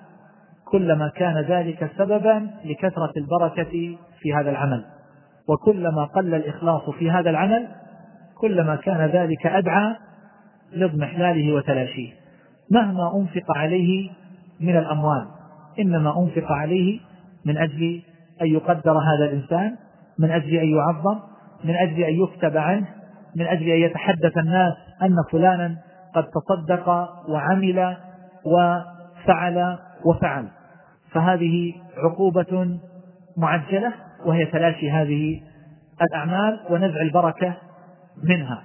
كلما 0.71 1.07
كان 1.07 1.37
ذلك 1.37 1.91
سببا 1.97 2.49
لكثرة 2.65 3.11
البركة 3.17 3.97
في 4.19 4.33
هذا 4.33 4.49
العمل. 4.49 4.85
وكلما 5.47 6.05
قل 6.05 6.33
الإخلاص 6.33 6.89
في 6.89 7.11
هذا 7.11 7.29
العمل 7.29 7.67
كلما 8.37 8.75
كان 8.75 9.09
ذلك 9.09 9.45
أدعى 9.45 9.95
لاضمحلاله 10.71 11.53
وتلاشيه. 11.53 12.13
مهما 12.71 13.15
أنفق 13.15 13.57
عليه 13.57 14.09
من 14.59 14.77
الأموال 14.77 15.27
إنما 15.79 16.19
أنفق 16.19 16.51
عليه 16.51 16.99
من 17.45 17.57
أجل 17.57 18.01
أن 18.41 18.47
يقدر 18.47 18.91
هذا 18.91 19.25
الإنسان 19.25 19.75
من 20.19 20.31
أجل 20.31 20.55
أن 20.55 20.67
يعظم 20.67 21.19
من 21.63 21.75
أجل 21.75 22.03
أن 22.03 22.13
يكتب 22.23 22.57
عنه 22.57 22.87
من 23.35 23.47
أجل 23.47 23.69
أن 23.69 23.79
يتحدث 23.79 24.37
الناس 24.37 24.73
أن 25.03 25.15
فلانا 25.31 25.77
قد 26.15 26.25
تصدق 26.29 26.89
وعمل 27.29 27.97
وفعل 28.45 29.77
وفعل. 30.05 30.47
فهذه 31.11 31.73
عقوبة 31.97 32.79
معجلة 33.37 33.93
وهي 34.25 34.45
تلاشي 34.45 34.91
هذه 34.91 35.41
الأعمال 36.01 36.59
ونزع 36.69 37.01
البركة 37.01 37.57
منها. 38.23 38.63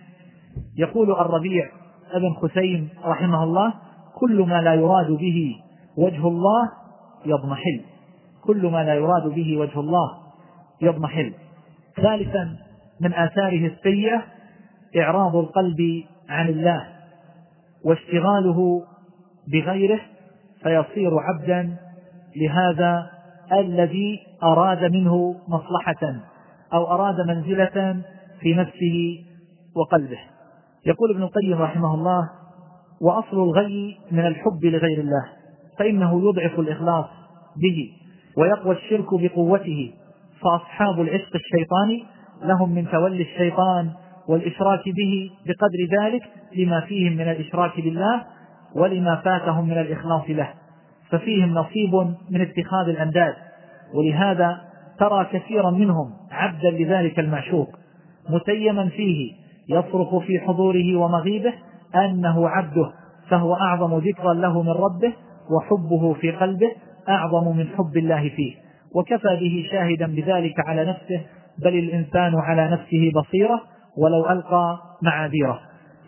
يقول 0.79 1.11
الربيع 1.11 1.69
ابن 2.13 2.35
خسيم 2.35 2.89
رحمه 3.05 3.45
الله 3.45 3.75
كل 4.15 4.47
ما 4.47 4.63
لا 4.63 4.75
يراد 4.75 5.11
به 5.11 5.55
وجه 5.97 6.29
الله 6.29 6.69
يضمحل. 7.27 7.81
كل 8.45 8.67
ما 8.67 8.85
لا 8.85 8.95
يراد 8.95 9.29
به 9.29 9.59
وجه 9.59 9.81
الله 9.81 10.11
يضمحل. 10.83 11.35
ثالثا 11.97 12.57
من 13.01 13.15
آثاره 13.15 13.67
السيئة 13.67 14.23
إعراض 14.99 15.37
القلب 15.37 16.05
عن 16.29 16.49
الله 16.49 16.87
واشتغاله 17.85 18.83
بغيره 19.53 20.01
فيصير 20.63 21.19
عبدا 21.19 21.77
لهذا 22.37 23.11
الذي 23.53 24.21
أراد 24.43 24.85
منه 24.93 25.35
مصلحة 25.49 26.21
أو 26.73 26.91
أراد 26.91 27.21
منزلة 27.29 28.03
في 28.41 28.55
نفسه 28.55 29.25
وقلبه. 29.77 30.19
يقول 30.87 31.11
ابن 31.11 31.23
القيم 31.23 31.63
رحمه 31.63 31.95
الله 31.95 32.31
وأصل 33.01 33.37
الغي 33.37 33.99
من 34.11 34.27
الحب 34.27 34.65
لغير 34.65 35.01
الله 35.01 35.25
فإنه 35.79 36.29
يضعف 36.29 36.61
الإخلاص 36.61 37.07
به 37.57 37.91
ويقوى 38.37 38.75
الشرك 38.75 39.07
بقوته 39.13 39.95
فأصحاب 40.41 41.01
العشق 41.01 41.31
الشيطاني 41.35 42.05
لهم 42.43 42.75
من 42.75 42.91
تولي 42.91 43.23
الشيطان 43.23 43.91
والإشراك 44.29 44.83
به 44.87 45.31
بقدر 45.47 46.03
ذلك 46.03 46.23
لما 46.57 46.81
فيهم 46.81 47.13
من 47.13 47.29
الإشراك 47.29 47.81
بالله 47.81 48.23
ولما 48.75 49.17
فاتهم 49.17 49.69
من 49.69 49.79
الإخلاص 49.79 50.23
له. 50.29 50.49
ففيهم 51.11 51.55
نصيب 51.55 51.95
من 52.31 52.41
اتخاذ 52.41 52.89
الأنداد. 52.89 53.35
ولهذا 53.95 54.61
ترى 54.99 55.25
كثيرا 55.33 55.71
منهم 55.71 56.11
عبدا 56.31 56.71
لذلك 56.71 57.19
المعشوق 57.19 57.69
متيما 58.31 58.89
فيه 58.89 59.33
يصرخ 59.69 60.19
في 60.19 60.41
حضوره 60.41 60.97
ومغيبه 60.97 61.53
أنه 61.95 62.49
عبده 62.49 62.93
فهو 63.29 63.55
أعظم 63.55 63.99
ذكرا 63.99 64.35
له 64.35 64.63
من 64.63 64.71
ربه 64.71 65.13
وحبه 65.51 66.15
في 66.15 66.31
قلبه 66.31 66.73
أعظم 67.09 67.57
من 67.57 67.69
حب 67.69 67.97
الله 67.97 68.29
فيه. 68.29 68.55
وكفى 68.95 69.37
به 69.41 69.69
شاهدا 69.71 70.07
بذلك 70.07 70.61
على 70.61 70.85
نفسه 70.85 71.21
بل 71.59 71.79
الإنسان 71.79 72.35
على 72.35 72.71
نفسه 72.71 73.13
بصيرة 73.15 73.63
ولو 73.99 74.31
ألقى 74.31 74.79
معاذيره. 75.03 75.61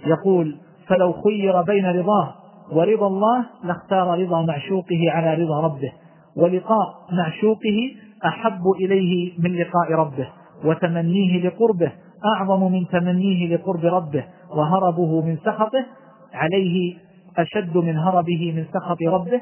يقول 0.06 0.56
فلو 0.86 1.12
خير 1.12 1.62
بين 1.62 1.86
رضاه 1.86 2.34
ورضا 2.72 3.06
الله 3.06 3.46
لاختار 3.64 4.20
رضا 4.20 4.42
معشوقه 4.42 5.10
على 5.10 5.34
رضا 5.34 5.60
ربه 5.60 5.92
ولقاء 6.36 6.94
معشوقه 7.12 7.94
أحب 8.26 8.62
إليه 8.80 9.32
من 9.38 9.56
لقاء 9.56 9.92
ربه 9.92 10.28
وتمنيه 10.64 11.46
لقربه 11.48 11.92
أعظم 12.34 12.72
من 12.72 12.86
تمنيه 12.88 13.56
لقرب 13.56 13.84
ربه 13.84 14.24
وهربه 14.50 15.22
من 15.22 15.36
سخطه 15.44 15.86
عليه 16.34 16.96
أشد 17.38 17.76
من 17.76 17.96
هربه 17.96 18.52
من 18.56 18.64
سخط 18.74 19.02
ربه. 19.02 19.40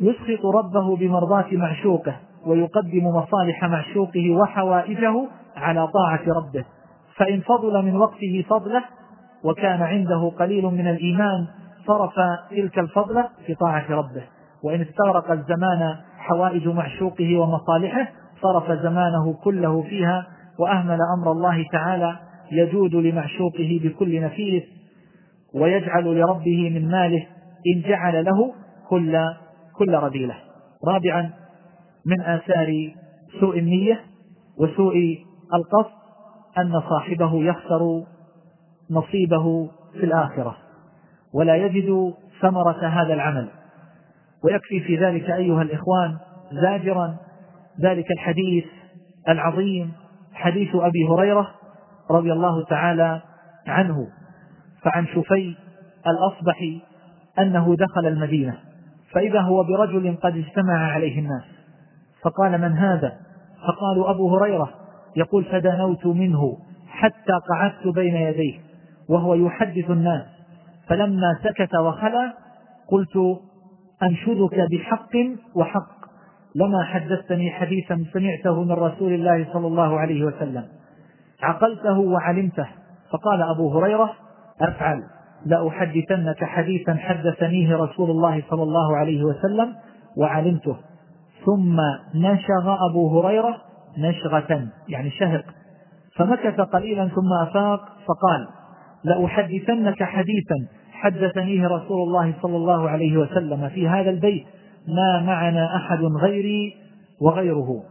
يسخط 0.00 0.46
ربه 0.46 0.96
بمرضاة 0.96 1.46
معشوقه 1.52 2.16
ويقدم 2.46 3.06
مصالح 3.06 3.64
معشوقه 3.64 4.30
وحوائجه 4.30 5.28
على 5.56 5.88
طاعة 5.88 6.22
ربه. 6.36 6.64
فإن 7.16 7.40
فضل 7.40 7.84
من 7.84 7.96
وقته 7.96 8.44
فضله 8.48 8.84
وكان 9.44 9.82
عنده 9.82 10.32
قليل 10.38 10.64
من 10.64 10.88
الإيمان 10.88 11.46
صرف 11.86 12.12
تلك 12.50 12.78
الفضلة 12.78 13.28
في 13.46 13.54
طاعة 13.54 13.84
ربه. 13.90 14.22
وإن 14.64 14.80
استغرق 14.80 15.30
الزمان 15.30 15.96
حوائج 16.18 16.68
معشوقه 16.68 17.36
ومصالحه 17.36 18.08
صرف 18.42 18.70
زمانه 18.70 19.32
كله 19.44 19.82
فيها 19.82 20.26
وأهمل 20.58 20.98
أمر 21.18 21.32
الله 21.32 21.64
تعالى 21.72 22.16
يجود 22.52 22.94
لمعشوقه 22.94 23.80
بكل 23.84 24.20
نفيس 24.20 24.62
ويجعل 25.54 26.04
لربه 26.04 26.70
من 26.70 26.88
ماله 26.88 27.26
إن 27.74 27.82
جعل 27.88 28.24
له 28.24 28.52
كل 28.88 29.18
كل 29.78 29.94
رذيلة. 29.94 30.34
رابعا 30.86 31.30
من 32.06 32.20
آثار 32.20 32.92
سوء 33.40 33.58
النية 33.58 34.00
وسوء 34.58 34.94
القصد 35.54 36.01
أن 36.58 36.82
صاحبه 36.90 37.44
يخسر 37.44 38.04
نصيبه 38.90 39.70
في 39.92 40.04
الآخرة 40.04 40.56
ولا 41.34 41.56
يجد 41.56 42.14
ثمرة 42.40 42.86
هذا 42.86 43.14
العمل. 43.14 43.48
ويكفي 44.44 44.80
في 44.80 44.96
ذلك 44.96 45.30
أيها 45.30 45.62
الإخوان 45.62 46.16
زاجرا 46.52 47.16
ذلك 47.80 48.10
الحديث 48.10 48.64
العظيم 49.28 49.92
حديث 50.32 50.74
أبي 50.74 51.08
هريرة 51.08 51.50
رضي 52.10 52.32
الله 52.32 52.64
تعالى 52.64 53.22
عنه 53.66 54.08
فعن 54.82 55.06
شفي 55.06 55.56
الأصبحي 56.06 56.80
أنه 57.38 57.76
دخل 57.76 58.06
المدينة 58.06 58.58
فإذا 59.12 59.40
هو 59.40 59.64
برجل 59.64 60.16
قد 60.22 60.36
اجتمع 60.36 60.92
عليه 60.92 61.18
الناس 61.18 61.44
فقال 62.22 62.60
من 62.60 62.72
هذا؟ 62.72 63.16
فقالوا 63.68 64.10
أبو 64.10 64.36
هريرة 64.36 64.81
يقول 65.16 65.44
فدنوت 65.44 66.06
منه 66.06 66.58
حتى 66.88 67.32
قعدت 67.50 67.94
بين 67.94 68.16
يديه 68.16 68.58
وهو 69.08 69.34
يحدث 69.34 69.90
الناس 69.90 70.22
فلما 70.88 71.38
سكت 71.44 71.74
وخلى 71.74 72.32
قلت 72.88 73.40
أنشدك 74.02 74.66
بحق 74.70 75.16
وحق 75.54 76.02
لما 76.54 76.84
حدثتني 76.84 77.50
حديثا 77.50 78.04
سمعته 78.12 78.64
من 78.64 78.72
رسول 78.72 79.12
الله 79.12 79.46
صلى 79.52 79.66
الله 79.66 80.00
عليه 80.00 80.24
وسلم 80.24 80.64
عقلته 81.42 81.98
وعلمته 81.98 82.66
فقال 83.12 83.42
أبو 83.42 83.78
هريرة 83.78 84.12
أفعل 84.60 85.02
لأحدثنك 85.46 86.44
حديثا 86.44 86.94
حدثنيه 86.94 87.76
رسول 87.76 88.10
الله 88.10 88.42
صلى 88.50 88.62
الله 88.62 88.96
عليه 88.96 89.22
وسلم 89.24 89.74
وعلمته 90.16 90.76
ثم 91.46 91.80
نشغ 92.14 92.76
أبو 92.90 93.20
هريرة 93.20 93.56
نشغة 93.98 94.68
يعني 94.88 95.10
شهق. 95.10 95.44
فمكث 96.16 96.60
قليلا 96.60 97.08
ثم 97.08 97.32
أفاق 97.42 97.80
فقال 97.80 98.48
لأحدثنك 99.04 100.02
حديثا 100.02 100.56
حدثنيه 100.92 101.66
رسول 101.66 102.02
الله 102.02 102.34
صلى 102.42 102.56
الله 102.56 102.90
عليه 102.90 103.16
وسلم 103.16 103.68
في 103.68 103.88
هذا 103.88 104.10
البيت 104.10 104.44
ما 104.88 105.20
معنا 105.20 105.76
أحد 105.76 106.04
غيري 106.04 106.74
وغيره. 107.20 107.82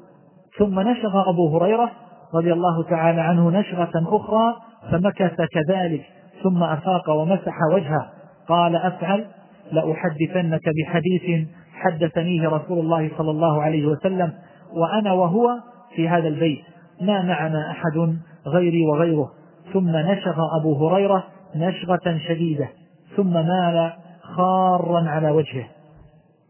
ثم 0.59 0.79
نشغ 0.79 1.29
أبو 1.29 1.57
هريرة 1.57 1.91
رضي 2.35 2.53
الله 2.53 2.83
تعالى 2.89 3.21
عنه 3.21 3.49
نشغة 3.49 3.91
أخرى 3.95 4.55
فمكث 4.91 5.35
كذلك 5.51 6.05
ثم 6.43 6.63
أفاق 6.63 7.09
ومسح 7.09 7.57
وجهه. 7.73 8.09
قال 8.47 8.75
أفعل 8.75 9.25
لأحدثنك 9.71 10.61
بحديث 10.77 11.47
حدثنيه 11.73 12.49
رسول 12.49 12.79
الله 12.79 13.11
صلى 13.17 13.31
الله 13.31 13.61
عليه 13.61 13.85
وسلم 13.85 14.33
وأنا 14.73 15.13
وهو 15.13 15.59
في 15.95 16.09
هذا 16.09 16.27
البيت 16.27 16.61
ما 17.01 17.21
معنا 17.21 17.71
أحد 17.71 18.17
غيري 18.47 18.85
وغيره. 18.85 19.31
ثم 19.73 19.89
نشغ 19.89 20.35
أبو 20.59 20.87
هريرة 20.87 21.23
نشغة 21.55 22.17
شديدة 22.27 22.69
ثم 23.15 23.33
مال 23.33 23.93
خارا 24.21 25.09
على 25.09 25.31
وجهه. 25.31 25.67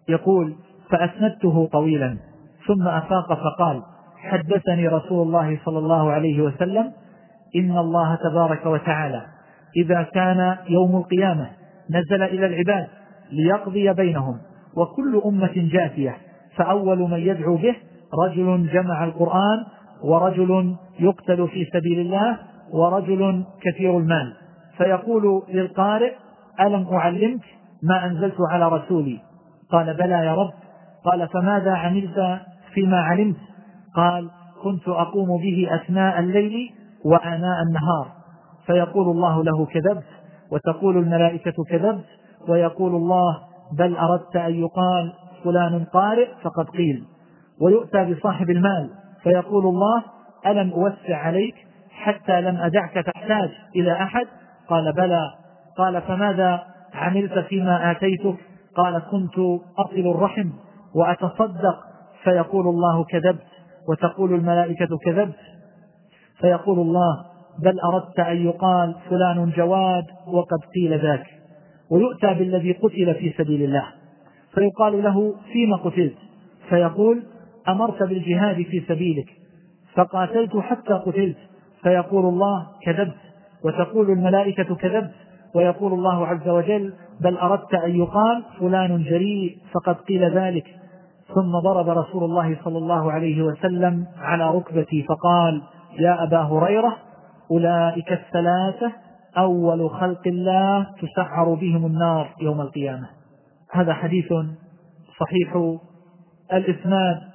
يقول 0.09 0.55
فأسندته 0.89 1.69
طويلا 1.71 2.17
ثم 2.67 2.87
أفاق 2.87 3.33
فقال 3.33 3.83
حدثني 4.17 4.87
رسول 4.87 5.27
الله 5.27 5.59
صلى 5.65 5.79
الله 5.79 6.11
عليه 6.11 6.41
وسلم 6.41 6.91
إن 7.55 7.77
الله 7.77 8.15
تبارك 8.15 8.65
وتعالى 8.65 9.21
إذا 9.77 10.03
كان 10.03 10.57
يوم 10.69 10.95
القيامة 10.95 11.49
نزل 11.89 12.23
إلى 12.23 12.45
العباد 12.45 12.87
ليقضي 13.31 13.93
بينهم 13.93 14.37
وكل 14.75 15.21
أمة 15.25 15.53
جاثية 15.55 16.17
فأول 16.55 16.99
من 16.99 17.19
يدعو 17.19 17.55
به 17.55 17.75
رجل 18.25 18.69
جمع 18.73 19.03
القرآن 19.03 19.65
ورجل 20.03 20.75
يقتل 20.99 21.47
في 21.47 21.65
سبيل 21.73 21.99
الله 21.99 22.37
ورجل 22.73 23.43
كثير 23.61 23.97
المال. 23.97 24.33
فيقول 24.77 25.43
للقارئ 25.49 26.13
ألم 26.59 26.87
أعلمك 26.93 27.41
ما 27.83 28.05
أنزلت 28.05 28.35
على 28.51 28.67
رسولي؟ 28.67 29.19
قال 29.71 29.93
بلى 29.93 30.25
يا 30.25 30.35
رب. 30.35 30.51
قال 31.05 31.27
فماذا 31.27 31.71
عملت 31.71 32.39
فيما 32.73 33.01
علمت؟ 33.01 33.37
قال 33.95 34.29
كنت 34.63 34.87
أقوم 34.87 35.27
به 35.27 35.75
أثناء 35.75 36.19
الليل 36.19 36.69
وآناء 37.05 37.61
النهار. 37.67 38.07
فيقول 38.65 39.09
الله 39.09 39.43
له 39.43 39.65
كذبت. 39.65 40.05
وتقول 40.51 40.97
الملائكة 40.97 41.63
كذبت. 41.69 42.05
ويقول 42.49 42.95
الله 42.95 43.37
بل 43.77 43.97
أردت 43.97 44.35
أن 44.35 44.53
يقال 44.53 45.13
فلان 45.43 45.85
قارئ 45.93 46.27
فقد 46.43 46.69
قيل. 46.69 47.03
ويؤتى 47.61 48.13
بصاحب 48.13 48.49
المال 48.49 48.89
فيقول 49.23 49.65
الله 49.65 50.03
ألم 50.45 50.71
أوسع 50.71 51.17
عليك 51.17 51.55
حتى 51.89 52.41
لم 52.41 52.57
أدعك 52.57 52.93
تحتاج 52.93 53.49
إلى 53.75 53.91
أحد؟ 53.91 54.27
قال 54.67 54.93
بلى. 54.93 55.21
قال 55.77 56.01
فماذا 56.01 56.63
عملت 56.93 57.39
فيما 57.39 57.91
آتيتك؟ 57.91 58.35
قال 58.75 58.99
كنت 59.11 59.61
أصل 59.77 60.11
الرحم 60.15 60.49
وأتصدق. 60.95 61.79
فيقول 62.23 62.67
الله 62.67 63.03
كذبت. 63.03 63.45
وتقول 63.89 64.33
الملائكة 64.33 64.97
كذبت. 65.05 65.39
فيقول 66.39 66.79
الله 66.79 67.25
بل 67.63 67.79
أردت 67.79 68.19
أن 68.19 68.45
يقال 68.45 68.95
فلان 69.09 69.51
جواد 69.57 70.05
وقد 70.27 70.59
قيل 70.75 70.99
ذاك. 70.99 71.25
ويؤتى 71.91 72.33
بالذي 72.33 72.71
قتل 72.71 73.15
في 73.15 73.33
سبيل 73.37 73.63
الله. 73.63 73.85
فيقال 74.53 75.03
له 75.03 75.35
فيما 75.53 75.77
قتلت؟ 75.77 76.17
فيقول 76.69 77.23
أمرت 77.69 78.03
بالجهاد 78.03 78.55
في 78.55 78.83
سبيلك 78.87 79.27
فقاتلت 79.95 80.57
حتى 80.57 80.93
قتلت 80.93 81.37
فيقول 81.83 82.25
الله 82.25 82.67
كذبت 82.83 83.17
وتقول 83.65 84.11
الملائكة 84.11 84.75
كذبت 84.75 85.11
ويقول 85.55 85.93
الله 85.93 86.27
عز 86.27 86.49
وجل 86.49 86.93
بل 87.21 87.37
أردت 87.37 87.73
أن 87.73 87.95
يقال 87.95 88.43
فلان 88.59 89.03
جريء 89.03 89.57
فقد 89.73 89.95
قيل 89.95 90.37
ذلك. 90.37 90.65
ثم 91.35 91.59
ضرب 91.63 91.89
رسول 91.89 92.23
الله 92.23 92.57
صلى 92.63 92.77
الله 92.77 93.11
عليه 93.11 93.41
وسلم 93.41 94.05
على 94.17 94.49
ركبتي 94.49 95.03
فقال 95.03 95.61
يا 95.99 96.23
أبا 96.23 96.37
هريرة 96.37 96.97
أولئك 97.51 98.11
الثلاثة 98.11 98.91
أول 99.37 99.89
خلق 99.89 100.27
الله 100.27 100.87
تسعر 101.01 101.53
بهم 101.53 101.85
النار 101.85 102.35
يوم 102.41 102.61
القيامة. 102.61 103.09
هذا 103.71 103.93
حديث 103.93 104.33
صحيح 105.19 105.77
الإسناد. 106.53 107.30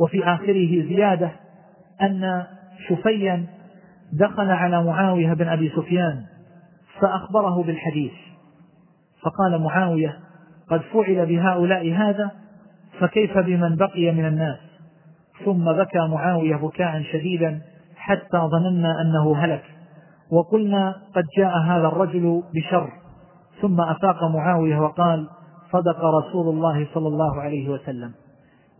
وفي 0.00 0.24
آخره 0.24 0.82
زيادة 0.88 1.30
أن 2.02 2.44
شفيا 2.88 3.46
دخل 4.12 4.50
على 4.50 4.84
معاوية 4.84 5.32
بن 5.32 5.48
أبي 5.48 5.72
سفيان 5.76 6.24
فأخبره 7.00 7.62
بالحديث. 7.62 8.12
فقال 9.22 9.62
معاوية 9.62 10.18
قد 10.70 10.80
فعل 10.92 11.26
بهؤلاء 11.26 11.92
هذا 11.92 12.30
فكيف 12.98 13.38
بمن 13.38 13.76
بقي 13.76 14.12
من 14.12 14.26
الناس؟ 14.26 14.58
ثم 15.44 15.72
بكى 15.72 16.08
معاوية 16.08 16.56
بكاء 16.56 17.02
شديدا 17.02 17.60
حتى 17.96 18.38
ظننا 18.38 19.00
أنه 19.02 19.36
هلك 19.36 19.64
وقلنا 20.32 20.94
قد 21.14 21.24
جاء 21.36 21.58
هذا 21.58 21.88
الرجل 21.88 22.42
بشر. 22.54 22.90
ثم 23.62 23.80
أفاق 23.80 24.24
معاوية 24.24 24.78
وقال 24.78 25.28
صدق 25.72 26.04
رسول 26.04 26.54
الله 26.54 26.86
صلى 26.94 27.08
الله 27.08 27.40
عليه 27.40 27.68
وسلم. 27.68 28.12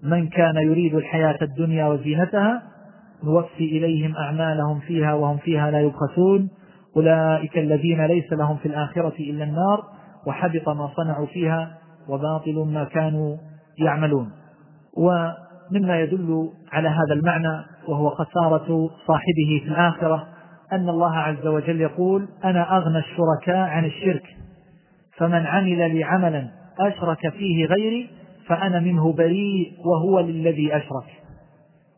من 0.02 0.28
كان 0.28 0.56
يريد 0.56 0.94
الحياة 0.94 1.38
الدنيا 1.42 1.86
وزينتها 1.86 2.62
نوفي 3.24 3.64
إليهم 3.64 4.16
أعمالهم 4.16 4.80
فيها 4.80 5.14
وهم 5.14 5.36
فيها 5.36 5.70
لا 5.70 5.80
يبخسون. 5.80 6.50
أولئك 6.96 7.58
الذين 7.58 8.06
ليس 8.06 8.32
لهم 8.32 8.56
في 8.56 8.66
الآخرة 8.66 9.14
إلا 9.18 9.44
النار 9.44 9.84
وحبط 10.26 10.68
ما 10.68 10.90
صنعوا 10.96 11.26
فيها 11.26 11.78
وباطل 12.08 12.66
ما 12.72 12.84
كانوا 12.84 13.36
يعملون. 13.78 14.30
ومما 14.96 16.00
يدل 16.00 16.50
على 16.72 16.88
هذا 16.88 17.14
المعنى 17.14 17.64
وهو 17.88 18.10
خسارة 18.10 18.90
صاحبه 19.06 19.62
في 19.64 19.68
الآخرة 19.68 20.26
أن 20.72 20.88
الله 20.88 21.16
عز 21.16 21.46
وجل 21.46 21.80
يقول 21.80 22.28
أنا 22.44 22.76
أغنى 22.76 22.98
الشركاء 22.98 23.68
عن 23.68 23.84
الشرك 23.84 24.22
فمن 25.16 25.46
عمل 25.46 25.94
لي 25.94 26.04
عملا 26.04 26.48
أشرك 26.80 27.28
فيه 27.28 27.66
غيري 27.66 28.10
فأنا 28.50 28.80
منه 28.80 29.12
بريء 29.12 29.72
وهو 29.84 30.20
للذي 30.20 30.76
أشرك. 30.76 31.06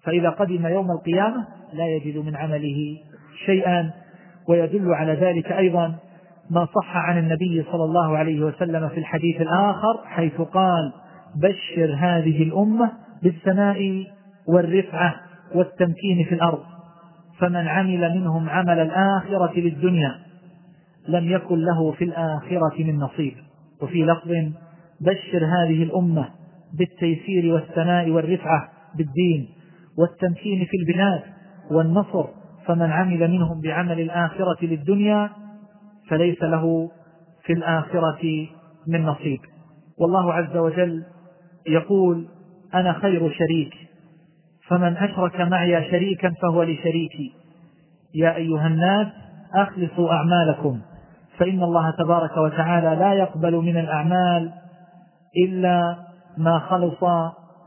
فإذا 0.03 0.31
قدم 0.31 0.67
يوم 0.67 0.91
القيامة 0.91 1.47
لا 1.73 1.87
يجد 1.87 2.19
من 2.19 2.37
عمله 2.37 2.99
شيئا 3.47 3.91
ويدل 4.49 4.95
على 4.95 5.13
ذلك 5.13 5.53
أيضا 5.53 5.95
ما 6.51 6.65
صح 6.65 6.97
عن 6.97 7.19
النبي 7.19 7.65
صلى 7.73 7.85
الله 7.85 8.17
عليه 8.17 8.41
وسلم 8.41 8.89
في 8.89 8.99
الحديث 8.99 9.41
الآخر 9.41 10.01
حيث 10.05 10.41
قال 10.41 10.93
بشر 11.37 11.95
هذه 11.99 12.43
الأمة 12.43 12.93
بالثناء 13.23 14.07
والرفعة 14.49 15.15
والتمكين 15.55 16.25
في 16.29 16.35
الأرض 16.35 16.63
فمن 17.39 17.69
عمل 17.69 18.19
منهم 18.19 18.49
عمل 18.49 18.79
الآخرة 18.79 19.61
للدنيا 19.61 20.15
لم 21.09 21.31
يكن 21.33 21.59
له 21.59 21.93
في 21.93 22.05
الآخرة 22.05 22.83
من 22.83 22.97
نصيب. 22.97 23.35
وفي 23.83 24.05
لفظ 24.05 24.31
بشر 25.01 25.45
هذه 25.45 25.83
الأمة 25.83 26.42
بالتيسير 26.79 27.55
والثناء 27.55 28.11
والرفعة 28.11 28.69
بالدين 28.97 29.49
والتمكين 29.99 30.65
في 30.65 30.77
البلاد 30.77 31.23
والنصر 31.71 32.25
فمن 32.67 32.91
عمل 32.91 33.31
منهم 33.31 33.61
بعمل 33.61 34.01
الآخرة 34.01 34.57
للدنيا 34.63 35.31
فليس 36.09 36.43
له 36.43 36.91
في 37.45 37.53
الآخرة 37.53 38.49
من 38.87 39.03
نصيب. 39.03 39.41
والله 39.99 40.33
عز 40.33 40.57
وجل 40.57 41.05
يقول 41.67 42.27
أنا 42.75 42.93
خير 42.93 43.33
شريك 43.33 43.75
فمن 44.69 44.97
أشرك 44.97 45.41
معي 45.41 45.91
شريكا 45.91 46.33
فهو 46.43 46.63
لشريكي 46.63 47.33
يا 48.15 48.37
أيها 48.37 48.67
الناس 48.67 49.07
أخلصوا 49.55 50.13
أعمالكم 50.13 50.81
فإن 51.39 51.63
الله 51.63 51.91
تبارك 51.99 52.37
وتعالى 52.37 53.01
لا 53.01 53.13
يقبل 53.13 53.57
من 53.57 53.77
الأعمال 53.77 54.53
إلا 55.47 55.97
ما 56.39 56.59
خلص 56.59 57.03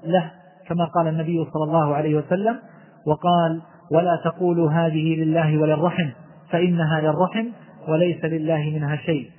له 0.05 0.31
كما 0.67 0.85
قال 0.85 1.07
النبي 1.07 1.45
صلى 1.53 1.63
الله 1.63 1.95
عليه 1.95 2.15
وسلم 2.15 2.59
وقال 3.07 3.61
ولا 3.91 4.21
تقولوا 4.23 4.71
هذه 4.71 5.15
لله 5.15 5.57
وللرحم 5.57 6.09
فإنها 6.49 7.01
للرحم 7.01 7.45
وليس 7.87 8.25
لله 8.25 8.71
منها 8.73 8.95
شيء. 8.95 9.29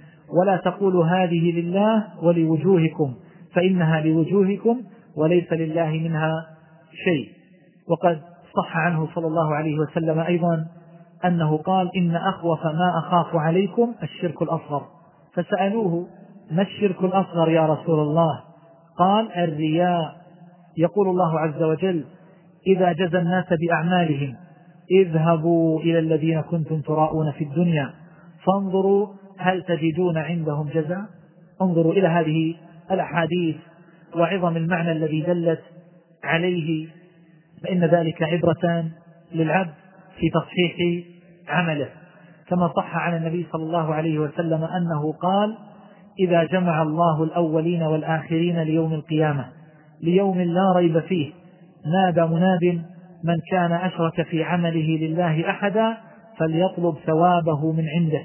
ولا 0.41 0.57
تقولوا 0.57 1.05
هذه 1.05 1.61
لله 1.61 2.05
ولوجوهكم 2.23 3.15
فإنها 3.55 4.01
لوجوهكم 4.01 4.83
وليس 5.17 5.53
لله 5.53 5.91
منها 5.91 6.47
شيء. 7.05 7.29
وقد 7.89 8.21
صح 8.57 8.77
عنه 8.77 9.09
صلى 9.15 9.27
الله 9.27 9.55
عليه 9.55 9.79
وسلم 9.79 10.19
أيضا 10.19 10.67
أنه 11.25 11.57
قال 11.57 11.91
إن 11.97 12.17
أخوف 12.17 12.65
ما 12.65 12.99
أخاف 12.99 13.37
عليكم 13.37 13.95
الشرك 14.03 14.43
الأصغر. 14.43 14.83
فسألوه 15.35 16.07
ما 16.51 16.63
الشرك 16.63 17.05
الأصغر 17.05 17.49
يا 17.49 17.67
رسول 17.67 18.01
الله؟ 18.01 18.41
قال 18.99 19.33
الرياء. 19.33 20.17
يقول 20.77 21.09
الله 21.09 21.41
عز 21.41 21.63
وجل 21.63 22.05
إذا 22.67 22.93
جزى 22.93 23.19
الناس 23.19 23.45
بأعمالهم 23.61 24.37
اذهبوا 24.91 25.81
إلى 25.81 25.99
الذين 25.99 26.41
كنتم 26.41 26.81
تراءون 26.81 27.33
في 27.33 27.45
الدنيا 27.45 27.91
فانظروا 28.45 29.09
هل 29.39 29.63
تجدون 29.63 30.19
عندهم 30.19 30.69
جزاء. 30.69 31.05
انظروا 31.63 31.93
إلى 31.93 32.09
هذه 32.09 32.55
الأحاديث 32.91 33.57
وعظم 34.17 34.57
المعنى 34.57 34.93
الذي 34.93 35.21
دلت 35.21 35.63
عليه 36.25 36.89
فإن 37.63 37.85
ذلك 37.85 38.23
عبرة 38.23 38.85
للعبد 39.33 39.75
في 40.19 40.31
تصحيح 40.31 41.05
عمله. 41.49 41.89
كما 42.49 42.73
صح 42.77 42.97
عن 42.97 43.17
النبي 43.17 43.47
صلى 43.53 43.63
الله 43.63 43.95
عليه 43.95 44.19
وسلم 44.19 44.65
أنه 44.65 45.13
قال 45.13 45.57
إذا 46.19 46.45
جمع 46.45 46.83
الله 46.83 47.25
الأولين 47.25 47.83
والآخرين 47.83 48.63
ليوم 48.63 48.95
القيامة 48.95 49.45
ليوم 50.03 50.41
لا 50.41 50.73
ريب 50.77 50.99
فيه. 51.01 51.33
نادى 51.93 52.35
مناد 52.35 52.83
من 53.25 53.41
كان 53.51 53.73
أشرك 53.73 54.23
في 54.23 54.45
عمله 54.45 54.99
لله 55.01 55.51
أحدا 55.51 55.97
فليطلب 56.39 56.95
ثوابه 57.07 57.73
من 57.73 57.85
عنده 57.89 58.23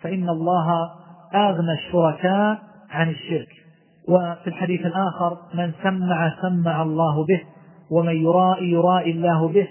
فإن 0.00 0.28
الله 0.28 0.90
أغنى 1.34 1.72
الشركاء 1.72 2.58
عن 2.90 3.10
الشرك. 3.10 3.48
وفي 4.08 4.46
الحديث 4.46 4.80
الآخر 4.86 5.38
من 5.54 5.72
سمع 5.82 6.34
سمع 6.42 6.82
الله 6.82 7.26
به 7.26 7.40
ومن 7.90 8.16
يرائي 8.16 8.70
يرائي 8.70 9.10
الله 9.10 9.48
به. 9.48 9.68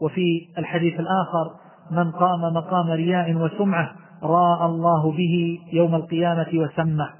وفي 0.00 0.48
الحديث 0.58 1.00
الآخر 1.00 1.50
من 1.90 2.10
قام 2.10 2.40
مقام 2.40 2.90
رياء 2.90 3.34
وسمعة 3.34 4.01
راى 4.22 4.66
الله 4.66 5.12
به 5.12 5.58
يوم 5.72 5.94
القيامة 5.94 6.46
وسمع. 6.54 7.10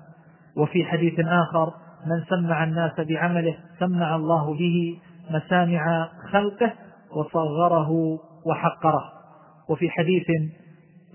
وفي 0.56 0.84
حديث 0.84 1.20
آخر 1.20 1.72
من 2.06 2.24
سمع 2.28 2.64
الناس 2.64 3.00
بعمله 3.00 3.54
سمع 3.78 4.16
الله 4.16 4.54
به 4.54 4.98
مسامع 5.30 6.08
خلقه 6.32 6.72
وصغره 7.16 7.90
وحقره. 8.46 9.04
وفي 9.68 9.90
حديث 9.90 10.26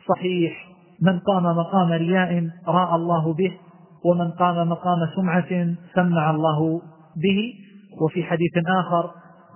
صحيح 0.08 0.68
من 1.02 1.20
قام 1.20 1.44
مقام 1.44 1.92
رياء 1.92 2.50
راى 2.68 2.96
الله 2.96 3.34
به 3.34 3.52
ومن 4.06 4.32
قام 4.32 4.70
مقام 4.70 5.00
سمعة 5.16 5.76
سمع 5.96 6.30
الله 6.30 6.82
به. 7.24 7.54
وفي 8.02 8.24
حديث 8.24 8.52
آخر 8.68 9.10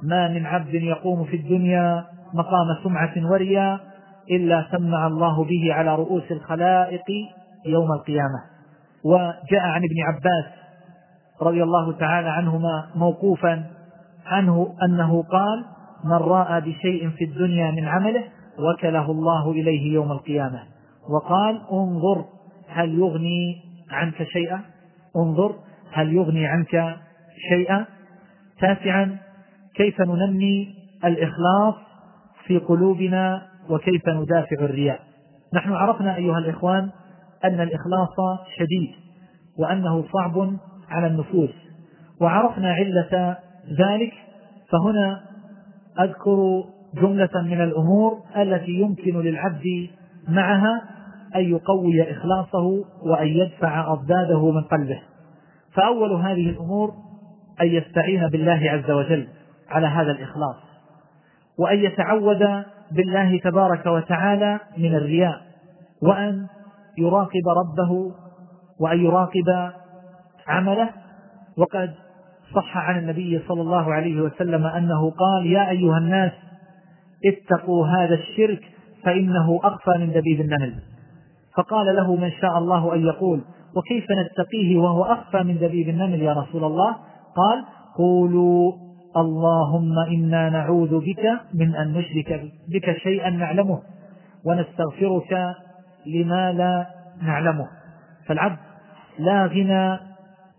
ما 0.03 0.27
من 0.27 0.45
عبد 0.45 0.73
يقوم 0.73 1.23
في 1.23 1.35
الدنيا 1.35 2.05
مقام 2.33 2.67
سمعة 2.83 3.31
ورياء 3.31 3.90
إلا 4.31 4.67
سمع 4.71 5.07
الله 5.07 5.43
به 5.43 5.73
على 5.73 5.95
رؤوس 5.95 6.31
الخلائق 6.31 7.05
يوم 7.65 7.91
القيامة. 7.91 8.41
وجاء 9.03 9.61
عن 9.61 9.81
ابن 9.83 10.01
عباس 10.07 10.61
رضي 11.41 11.63
الله 11.63 11.91
تعالى 11.91 12.29
عنهما 12.29 12.85
موقوفا 12.95 13.63
عنه 14.25 14.75
أنه 14.83 15.23
قال 15.23 15.65
من 16.03 16.17
رأى 16.17 16.61
بشيء 16.61 17.09
في 17.09 17.23
الدنيا 17.23 17.71
من 17.71 17.87
عمله 17.87 18.23
وكله 18.59 19.11
الله 19.11 19.51
إليه 19.51 19.93
يوم 19.93 20.11
القيامة 20.11 20.59
وقال 21.09 21.61
انظر 21.71 22.25
هل 22.67 22.99
يغني 22.99 23.61
عنك 23.91 24.23
شيئا؟ 24.23 24.61
انظر 25.15 25.55
هل 25.91 26.13
يغني 26.13 26.45
عنك 26.45 26.95
شيئا؟ 27.49 27.85
تاسعا 28.59 29.17
كيف 29.75 30.01
ننمي 30.01 30.75
الإخلاص 31.05 31.75
في 32.45 32.57
قلوبنا 32.57 33.50
وكيف 33.71 34.09
ندافع 34.09 34.55
الرياء. 34.65 34.99
نحن 35.53 35.73
عرفنا 35.73 36.15
أيها 36.15 36.37
الإخوان 36.37 36.89
أن 37.45 37.61
الإخلاص 37.61 38.15
شديد 38.57 38.91
وأنه 39.59 40.05
صعب 40.13 40.57
على 40.89 41.07
النفوس 41.07 41.49
وعرفنا 42.21 42.73
علة 42.73 43.37
ذلك 43.79 44.13
فهنا 44.69 45.21
أذكر 45.99 46.63
جملة 46.93 47.41
من 47.41 47.61
الأمور 47.61 48.19
التي 48.37 48.71
يمكن 48.71 49.21
للعبد 49.21 49.89
معها 50.27 50.81
أن 51.35 51.41
يقوي 51.41 52.11
إخلاصه 52.11 52.85
وأن 53.01 53.27
يدفع 53.27 53.93
أضداده 53.93 54.51
من 54.51 54.61
قلبه. 54.61 55.01
فأول 55.73 56.13
هذه 56.13 56.49
الأمور 56.49 56.93
أن 57.61 57.67
يستعين 57.67 58.27
بالله 58.27 58.71
عز 58.71 58.91
وجل 58.91 59.27
على 59.69 59.87
هذا 59.87 60.11
الإخلاص 60.11 60.55
وأن 61.59 61.79
يتعوذ 61.79 62.45
بالله 62.91 63.39
تبارك 63.39 63.85
وتعالى 63.85 64.59
من 64.77 64.95
الرياء 64.95 65.41
وأن 66.01 66.47
يراقب 66.97 67.47
ربه 67.47 68.11
وأن 68.79 69.05
يراقب 69.05 69.71
عمله. 70.47 70.89
وقد 71.57 71.93
صح 72.55 72.77
عن 72.77 72.99
النبي 72.99 73.41
صلى 73.47 73.61
الله 73.61 73.93
عليه 73.93 74.21
وسلم 74.21 74.65
أنه 74.65 75.11
قال 75.11 75.45
يا 75.45 75.69
أيها 75.69 75.97
الناس 75.97 76.31
اتقوا 77.25 77.87
هذا 77.87 78.13
الشرك 78.13 78.61
فإنه 79.03 79.59
أخفى 79.63 79.91
من 79.97 80.11
دبيب 80.11 80.41
النمل 80.41 80.75
فقال 81.57 81.95
له 81.95 82.15
من 82.15 82.31
شاء 82.31 82.57
الله 82.57 82.95
أن 82.95 83.05
يقول 83.05 83.41
وكيف 83.75 84.05
نتقيه 84.11 84.77
وهو 84.77 85.03
أخفى 85.03 85.43
من 85.43 85.57
دبيب 85.57 85.89
النمل 85.89 86.21
يا 86.21 86.33
رسول 86.33 86.63
الله؟ 86.63 86.95
قال 87.35 87.65
قولوا 87.97 88.73
اللهم 89.17 89.99
إنا 89.99 90.49
نعوذ 90.49 90.99
بك 90.99 91.39
من 91.53 91.75
أن 91.75 91.93
نشرك 91.93 92.51
بك 92.67 92.97
شيئا 92.97 93.29
نعلمه 93.29 93.81
ونستغفرك 94.45 95.55
لما 96.05 96.51
لا 96.51 96.87
نعلمه. 97.21 97.67
فالعبد 98.27 98.57
لا 99.19 99.45
غنى 99.45 99.99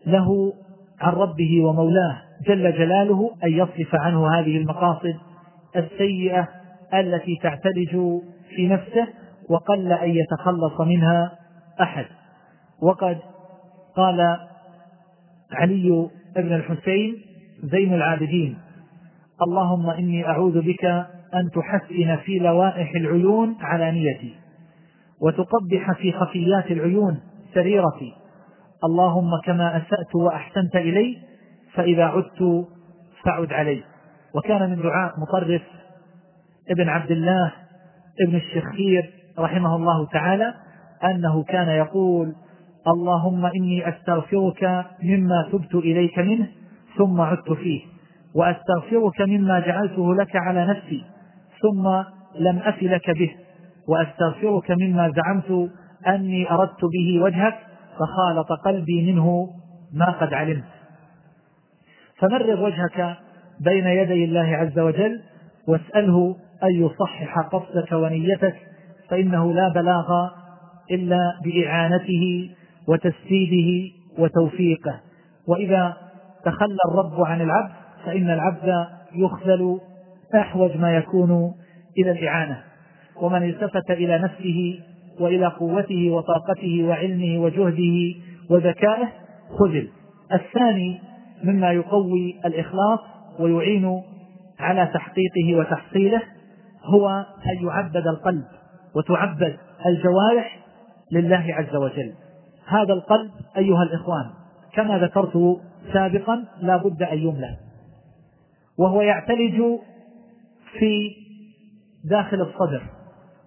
له 0.06 0.52
عن 1.00 1.12
ربه 1.12 1.64
ومولاه. 1.64 2.22
جل 2.46 2.72
جلاله 2.72 3.30
أن 3.44 3.52
يصرف 3.52 3.94
عنه 3.94 4.38
هذه 4.38 4.56
المقاصد 4.56 5.16
السيئة 5.76 6.48
التي 6.94 7.38
تعتلج 7.42 7.90
في 8.56 8.68
نفسه 8.68 9.08
وقل 9.48 9.92
أن 9.92 10.10
يتخلص 10.10 10.80
منها 10.80 11.38
أحد. 11.80 12.06
وقد 12.82 13.18
قال 13.96 14.36
علي 15.52 16.08
بن 16.36 16.52
الحسين 16.52 17.31
زين 17.62 17.94
العابدين. 17.94 18.58
اللهم 19.42 19.90
إني 19.90 20.26
أعوذ 20.26 20.60
بك 20.60 20.84
أن 21.34 21.50
تحسن 21.54 22.16
في 22.16 22.38
لوائح 22.38 22.90
العيون 22.94 23.56
علانيتي 23.60 24.34
وتقبح 25.20 25.92
في 25.92 26.12
خفيات 26.12 26.70
العيون 26.70 27.20
سريرتي. 27.54 28.12
اللهم 28.84 29.30
كما 29.44 29.76
أسأت 29.76 30.14
وأحسنت 30.14 30.76
إلي 30.76 31.18
فإذا 31.74 32.04
عدت 32.04 32.66
فعد 33.24 33.52
علي. 33.52 33.82
وكان 34.34 34.70
من 34.70 34.82
دعاء 34.82 35.12
مطرف 35.20 35.62
ابن 36.70 36.88
عبد 36.88 37.10
الله 37.10 37.52
ابن 38.20 38.36
الشخير 38.36 39.10
رحمه 39.38 39.76
الله 39.76 40.06
تعالى 40.06 40.54
أنه 41.04 41.42
كان 41.44 41.68
يقول 41.68 42.34
اللهم 42.86 43.46
إني 43.46 43.88
أستغفرك 43.88 44.86
مما 45.02 45.48
تبت 45.52 45.74
إليك 45.74 46.18
منه 46.18 46.48
ثم 46.98 47.20
عدت 47.20 47.52
فيه 47.52 47.80
وأستغفرك 48.34 49.20
مما 49.20 49.60
جعلته 49.60 50.14
لك 50.14 50.36
على 50.36 50.66
نفسي 50.66 51.04
ثم 51.62 51.88
لم 52.38 52.58
أف 52.58 52.82
لك 52.82 53.10
به 53.10 53.30
وأستغفرك 53.88 54.70
مما 54.70 55.12
زعمت 55.16 55.70
أني 56.06 56.50
أردت 56.50 56.84
به 56.84 57.22
وجهك 57.22 57.58
فخالط 57.98 58.52
قلبي 58.52 59.12
منه 59.12 59.48
ما 59.92 60.10
قد 60.10 60.34
علمت. 60.34 60.64
فمرر 62.18 62.62
وجهك 62.62 63.16
بين 63.60 63.86
يدي 63.86 64.24
الله 64.24 64.56
عز 64.56 64.78
وجل 64.78 65.20
واسأله 65.68 66.36
أن 66.62 66.70
يصحح 66.70 67.38
قصدك 67.38 67.92
ونيتك 67.92 68.56
فإنه 69.10 69.52
لا 69.52 69.68
بلاغ 69.68 70.28
إلا 70.90 71.20
بإعانته 71.44 72.50
وتسديده 72.88 73.92
وتوفيقه. 74.18 75.00
وإذا 75.48 75.96
تخلى 76.44 76.78
الرب 76.88 77.20
عن 77.20 77.40
العبد 77.40 77.72
فإن 78.04 78.30
العبد 78.30 78.86
يخذل 79.14 79.80
أحوج 80.34 80.76
ما 80.76 80.96
يكون 80.96 81.54
إلى 81.98 82.10
الإعانة. 82.10 82.62
ومن 83.20 83.42
التفت 83.42 83.90
إلى 83.90 84.18
نفسه 84.18 84.80
وإلى 85.20 85.46
قوته 85.46 86.10
وطاقته 86.10 86.84
وعلمه 86.88 87.38
وجهده 87.38 88.20
وذكائه 88.50 89.08
خذل. 89.58 89.88
الثاني 90.32 91.00
مما 91.44 91.72
يقوي 91.72 92.40
الإخلاص 92.44 93.00
ويعين 93.38 94.02
على 94.60 94.90
تحقيقه 94.94 95.58
وتحصيله 95.58 96.22
هو 96.84 97.08
أن 97.46 97.66
يعبد 97.66 98.06
القلب 98.06 98.44
وتعبد 98.96 99.56
الجوارح 99.86 100.58
لله 101.12 101.44
عز 101.48 101.76
وجل. 101.76 102.12
هذا 102.66 102.92
القلب 102.92 103.30
أيها 103.56 103.82
الإخوان 103.82 104.41
كما 104.74 104.98
ذكرت 104.98 105.60
سابقا 105.92 106.44
لا 106.60 106.76
بد 106.76 107.02
أن 107.02 107.18
يملأ. 107.18 107.56
وهو 108.78 109.02
يعتلج 109.02 109.62
في 110.78 111.10
داخل 112.04 112.40
الصدر 112.40 112.82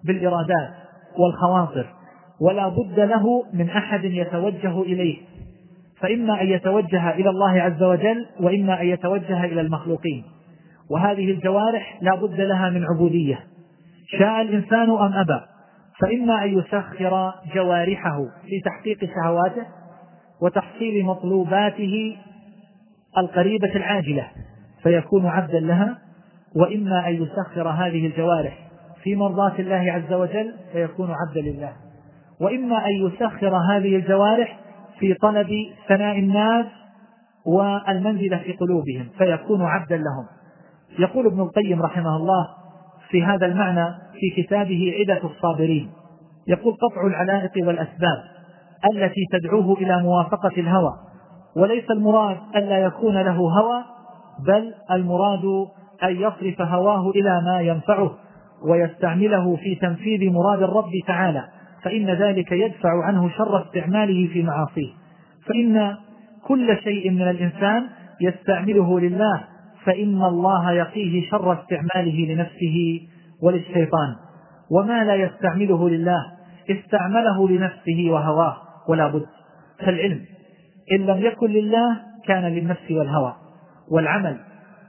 بالإرادات 0.03 0.73
والخواطر 1.17 1.85
ولا 2.41 2.67
بد 2.67 2.99
له 2.99 3.43
من 3.53 3.69
أحد 3.69 4.03
يتوجه 4.03 4.81
إليه. 4.81 5.17
فإما 5.99 6.41
أن 6.41 6.47
يتوجه 6.47 7.09
إلى 7.09 7.29
الله 7.29 7.61
عز 7.61 7.83
وجل 7.83 8.25
وإما 8.39 8.81
أن 8.81 8.87
يتوجه 8.87 9.43
إلى 9.43 9.61
المخلوقين. 9.61 10.23
وهذه 10.89 11.31
الجوارح 11.31 11.99
لا 12.01 12.15
بد 12.15 12.41
لها 12.41 12.69
من 12.69 12.85
عبودية. 12.85 13.39
شاء 14.19 14.41
الإنسان 14.41 14.89
أم 14.89 15.13
أبى؟ 15.13 15.41
فإما 16.01 16.43
أن 16.43 16.59
يسخر 16.59 17.33
جوارحه 17.55 18.17
في 18.45 18.61
تحقيق 18.65 18.99
شهواته 19.15 19.65
وتحصيل 20.41 21.05
مطلوباته 21.05 22.17
القريبة 23.17 23.75
العاجلة 23.75 24.27
فيكون 24.83 25.25
عبدا 25.25 25.59
لها 25.59 25.97
وإما 26.55 27.07
أن 27.07 27.13
يسخر 27.13 27.69
هذه 27.69 28.07
الجوارح 28.07 28.65
في 29.03 29.15
مرضاة 29.15 29.53
الله 29.59 29.91
عز 29.91 30.13
وجل 30.13 30.53
فيكون 30.71 31.11
عبدا 31.11 31.41
لله. 31.41 31.73
وإما 32.41 32.85
أن 32.85 32.91
يسخر 32.91 33.57
هذه 33.57 33.95
الجوارح 33.95 34.59
في 34.99 35.13
طلب 35.13 35.49
ثناء 35.87 36.19
الناس 36.19 36.65
والمنزلة 37.45 38.37
في 38.37 38.53
قلوبهم 38.53 39.07
فيكون 39.17 39.61
عبدا 39.61 39.97
لهم. 39.97 40.25
يقول 40.99 41.25
ابن 41.25 41.41
القيم 41.41 41.81
رحمه 41.81 42.15
الله 42.15 42.47
في 43.09 43.23
هذا 43.23 43.45
المعنى 43.45 43.95
في 44.13 44.43
كتابه 44.43 44.93
عدة 44.99 45.21
الصابرين 45.23 45.89
يقول 46.47 46.73
قطع 46.73 47.07
العلائق 47.07 47.51
والأسباب. 47.57 48.34
التي 48.93 49.21
تدعوه 49.31 49.77
إلى 49.77 50.01
موافقة 50.03 50.51
الهوى. 50.57 50.93
وليس 51.57 51.91
المراد 51.91 52.37
ألا 52.55 52.77
يكون 52.77 53.17
له 53.17 53.37
هوى 53.37 53.83
بل 54.47 54.73
المراد 54.91 55.45
أن 56.03 56.15
يصرف 56.15 56.61
هواه 56.61 57.09
إلى 57.09 57.41
ما 57.41 57.61
ينفعه 57.61 58.11
ويستعمله 58.69 59.55
في 59.55 59.75
تنفيذ 59.75 60.31
مراد 60.31 60.63
الرب 60.63 60.91
تعالى. 61.07 61.43
فإن 61.83 62.09
ذلك 62.09 62.51
يدفع 62.51 63.03
عنه 63.03 63.29
شر 63.29 63.61
استعماله 63.61 64.27
في 64.33 64.43
معاصيه. 64.43 64.89
فإن 65.47 65.95
كل 66.47 66.77
شيء 66.83 67.11
من 67.11 67.29
الإنسان 67.29 67.87
يستعمله 68.21 68.99
لله 68.99 69.43
فإن 69.85 70.23
الله 70.23 70.71
يقيه 70.71 71.29
شر 71.29 71.53
استعماله 71.53 72.33
لنفسه 72.33 73.01
وللشيطان. 73.43 74.15
وما 74.71 75.03
لا 75.03 75.15
يستعمله 75.15 75.89
لله 75.89 76.25
استعمله 76.69 77.49
لنفسه 77.49 78.07
وهواه. 78.09 78.64
ولا 78.89 79.07
بد. 79.07 79.25
فالعلم 79.79 80.21
إن 80.91 81.05
لم 81.05 81.17
يكن 81.17 81.47
لله 81.47 81.97
كان 82.27 82.43
للنفس 82.43 82.91
والهوى 82.91 83.35
والعمل 83.91 84.37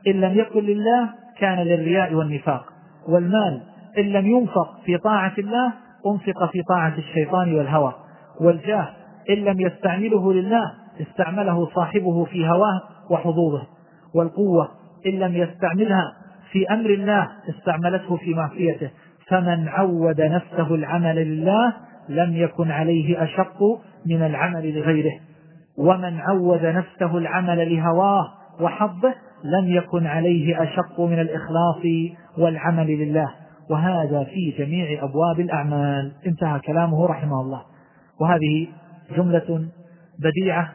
إن 0.07 0.20
لم 0.20 0.38
يكن 0.38 0.61
لله 0.61 1.09
كان 1.38 1.59
للرياء 1.59 2.14
والنفاق 2.14 2.64
والمال 3.09 3.62
إن 3.99 4.05
لم 4.05 4.26
ينفق 4.26 4.80
في 4.84 4.99
طاعة 4.99 5.32
الله 5.38 5.72
أنفق 6.07 6.51
في 6.53 6.62
طاعة 6.62 6.94
الشيطان 6.99 7.55
والهوى 7.55 7.94
والجاه 8.40 8.88
إن 9.30 9.34
لم 9.34 9.61
يستعمله 9.61 10.32
لله 10.32 10.72
استعمله 11.01 11.68
صاحبه 11.74 12.24
في 12.24 12.49
هواه 12.49 12.80
وحظوظه 13.11 13.66
والقوة 14.14 14.68
إن 15.07 15.12
لم 15.12 15.36
يستعملها 15.36 16.12
في 16.53 16.66
أمر 16.70 16.90
الله 16.90 17.28
استعملته 17.49 18.16
في 18.16 18.34
معصيته. 18.34 18.90
فمن 19.28 19.68
عود 19.68 20.20
نفسه 20.20 20.74
العمل 20.74 21.16
لله 21.16 21.72
لم 22.09 22.36
يكن 22.36 22.70
عليه 22.70 23.24
أشق 23.24 23.59
من 24.07 24.22
العمل 24.22 24.78
لغيره. 24.78 25.20
ومن 25.78 26.20
عود 26.20 26.64
نفسه 26.64 27.18
العمل 27.18 27.76
لهواه 27.76 28.32
وحظه 28.61 29.14
لم 29.44 29.68
يكن 29.68 30.07
عليه 30.07 30.62
أشق 30.62 31.00
من 31.00 31.20
الإخلاص 31.20 31.82
والعمل 32.38 32.86
لله. 32.86 33.28
وهذا 33.70 34.24
في 34.24 34.54
جميع 34.59 35.04
أبواب 35.04 35.40
الأعمال. 35.40 36.12
انتهى 36.26 36.61
كلامه 36.61 37.07
رحمه 37.07 37.40
الله. 37.40 37.62
وهذه 38.20 38.68
جملة 39.16 39.68
بديعة 40.18 40.72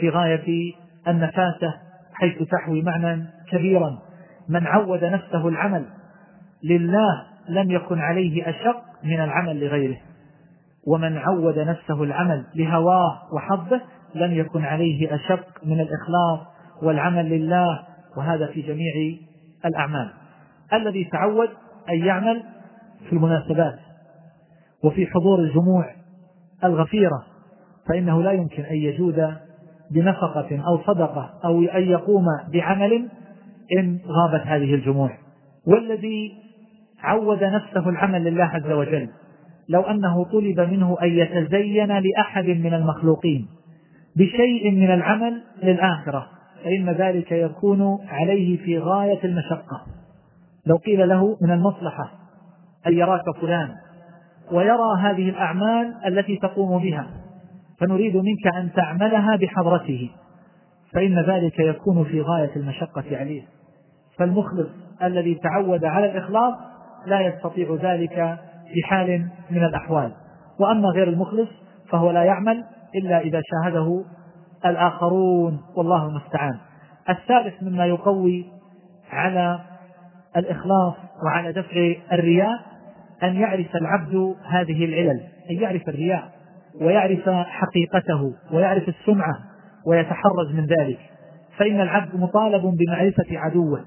في 0.00 0.08
غاية 0.08 0.72
النفاسة 1.08 1.74
حيث 2.14 2.42
تحوي 2.42 2.82
معنى 2.82 3.24
كبيرا. 3.50 3.98
من 4.48 4.66
عود 4.66 5.04
نفسه 5.04 5.48
العمل 5.48 5.84
لله 6.64 7.22
لم 7.48 7.70
يكن 7.70 7.98
عليه 7.98 8.48
أشق 8.48 8.82
من 9.04 9.20
العمل 9.20 9.64
لغيره. 9.64 9.96
ومن 10.88 11.18
عود 11.18 11.58
نفسه 11.58 12.02
العمل 12.02 12.44
لهواه 12.54 13.18
وحظه 13.34 13.80
لم 14.14 14.32
يكن 14.32 14.64
عليه 14.64 15.14
أشق 15.14 15.46
من 15.64 15.80
الإخلاص 15.80 16.40
والعمل 16.82 17.28
لله 17.28 17.82
وهذا 18.16 18.46
في 18.46 18.62
جميع 18.62 19.18
الأعمال. 19.64 20.10
الذي 20.72 21.04
تعود 21.04 21.48
أن 21.90 21.98
يعمل 22.06 22.42
في 23.08 23.12
المناسبات 23.12 23.78
وفي 24.84 25.06
حضور 25.06 25.38
الجموع 25.38 25.84
الغفيرة 26.64 27.24
فإنه 27.88 28.22
لا 28.22 28.32
يمكن 28.32 28.62
أن 28.62 28.76
يجود 28.76 29.34
بنفقة 29.90 30.62
أو 30.66 30.78
صدقة 30.86 31.30
أو 31.44 31.62
أن 31.62 31.82
يقوم 31.82 32.24
بعمل 32.52 33.08
إن 33.78 33.98
غابت 34.06 34.46
هذه 34.46 34.74
الجموع. 34.74 35.10
والذي 35.66 36.32
عود 37.00 37.44
نفسه 37.44 37.88
العمل 37.88 38.24
لله 38.24 38.44
عز 38.44 38.70
وجل 38.70 39.08
لو 39.68 39.80
أنه 39.80 40.24
طلب 40.24 40.60
منه 40.60 40.96
أن 41.02 41.08
يتزين 41.08 41.88
لأحد 41.88 42.44
من 42.44 42.74
المخلوقين 42.74 43.48
بشيء 44.16 44.70
من 44.70 44.90
العمل 44.90 45.42
للآخرة 45.62 46.26
فإن 46.64 46.90
ذلك 46.90 47.32
يكون 47.32 47.98
عليه 48.08 48.58
في 48.64 48.78
غاية 48.78 49.24
المشقة. 49.24 49.82
لو 50.66 50.76
قيل 50.76 51.08
له 51.08 51.36
من 51.42 51.50
المصلحة 51.50 52.10
أن 52.86 52.92
يراك 52.92 53.24
فلان 53.40 53.68
ويرى 54.52 54.98
هذه 55.00 55.28
الأعمال 55.28 55.94
التي 56.06 56.36
تقوم 56.36 56.82
بها 56.82 57.06
فنريد 57.80 58.16
منك 58.16 58.54
أن 58.54 58.72
تعملها 58.72 59.36
بحضرته 59.36 60.10
فإن 60.92 61.18
ذلك 61.18 61.58
يكون 61.58 62.04
في 62.04 62.20
غاية 62.20 62.56
المشقة 62.56 63.04
عليه. 63.16 63.42
فالمخلص 64.18 64.68
الذي 65.02 65.34
تعود 65.34 65.84
على 65.84 66.10
الإخلاص 66.10 66.54
لا 67.06 67.20
يستطيع 67.20 67.78
ذلك 67.82 68.38
في 68.74 68.82
حال 68.84 69.28
من 69.50 69.64
الأحوال. 69.64 70.12
وأما 70.60 70.88
غير 70.88 71.08
المخلص 71.08 71.48
فهو 71.90 72.10
لا 72.10 72.24
يعمل 72.24 72.64
إلا 72.94 73.20
إذا 73.20 73.42
شاهده 73.44 74.04
الآخرون 74.66 75.60
والله 75.76 76.06
المستعان. 76.08 76.58
الثالث 77.08 77.62
مما 77.62 77.86
يقوي 77.86 78.46
على 79.12 79.60
الإخلاص 80.36 80.94
وعلى 81.24 81.52
دفع 81.52 81.94
الرياء 82.12 82.60
أن 83.22 83.36
يعرف 83.36 83.76
العبد 83.76 84.34
هذه 84.48 84.84
العلل 84.84 85.20
أن 85.50 85.56
يعرف 85.56 85.88
الرياء 85.88 86.28
ويعرف 86.80 87.28
حقيقته 87.28 88.32
ويعرف 88.52 88.88
السمعة 88.88 89.34
ويتحرز 89.86 90.54
من 90.54 90.66
ذلك. 90.66 90.98
فإن 91.58 91.80
العبد 91.80 92.16
مطالب 92.16 92.62
بمعرفة 92.62 93.38
عدوه 93.38 93.84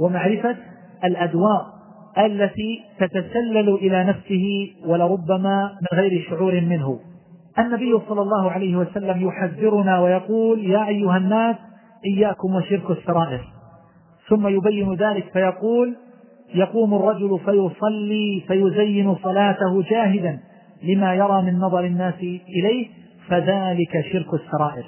ومعرفة 0.00 0.56
الأدواء 1.04 1.73
التي 2.18 2.80
تتسلل 3.00 3.74
إلى 3.74 4.04
نفسه 4.04 4.70
ولربما 4.86 5.72
من 5.82 5.98
غير 5.98 6.26
شعور 6.30 6.60
منه. 6.60 7.00
النبي 7.58 7.98
صلى 8.08 8.22
الله 8.22 8.50
عليه 8.50 8.76
وسلم 8.76 9.28
يحذرنا 9.28 10.00
ويقول 10.00 10.70
يا 10.70 10.88
أيها 10.88 11.16
الناس 11.16 11.56
إياكم 12.06 12.54
وشرك 12.54 12.90
السرائر. 12.90 13.40
ثم 14.28 14.48
يبين 14.48 14.94
ذلك 14.94 15.24
فيقول 15.32 15.96
يقوم 16.54 16.94
الرجل 16.94 17.38
فيصلي 17.44 18.44
فيزين 18.48 19.14
صلاته 19.14 19.82
جاهدا 19.90 20.40
لما 20.82 21.14
يرى 21.14 21.42
من 21.42 21.58
نظر 21.58 21.84
الناس 21.84 22.18
إليه 22.48 22.86
فذلك 23.28 24.04
شرك 24.12 24.34
السرائر. 24.34 24.84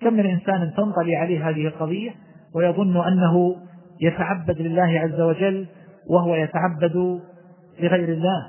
كم 0.00 0.14
من 0.14 0.26
إنسان 0.26 0.72
تنطلي 0.76 1.16
عليه 1.16 1.48
هذه 1.48 1.66
القضية 1.66 2.10
ويظن 2.54 2.96
أنه 2.96 3.56
يتعبد 4.00 4.60
لله 4.60 5.00
عز 5.00 5.20
وجل 5.20 5.66
وهو 6.06 6.34
يتعبد 6.34 7.20
لغير 7.80 8.08
الله. 8.08 8.46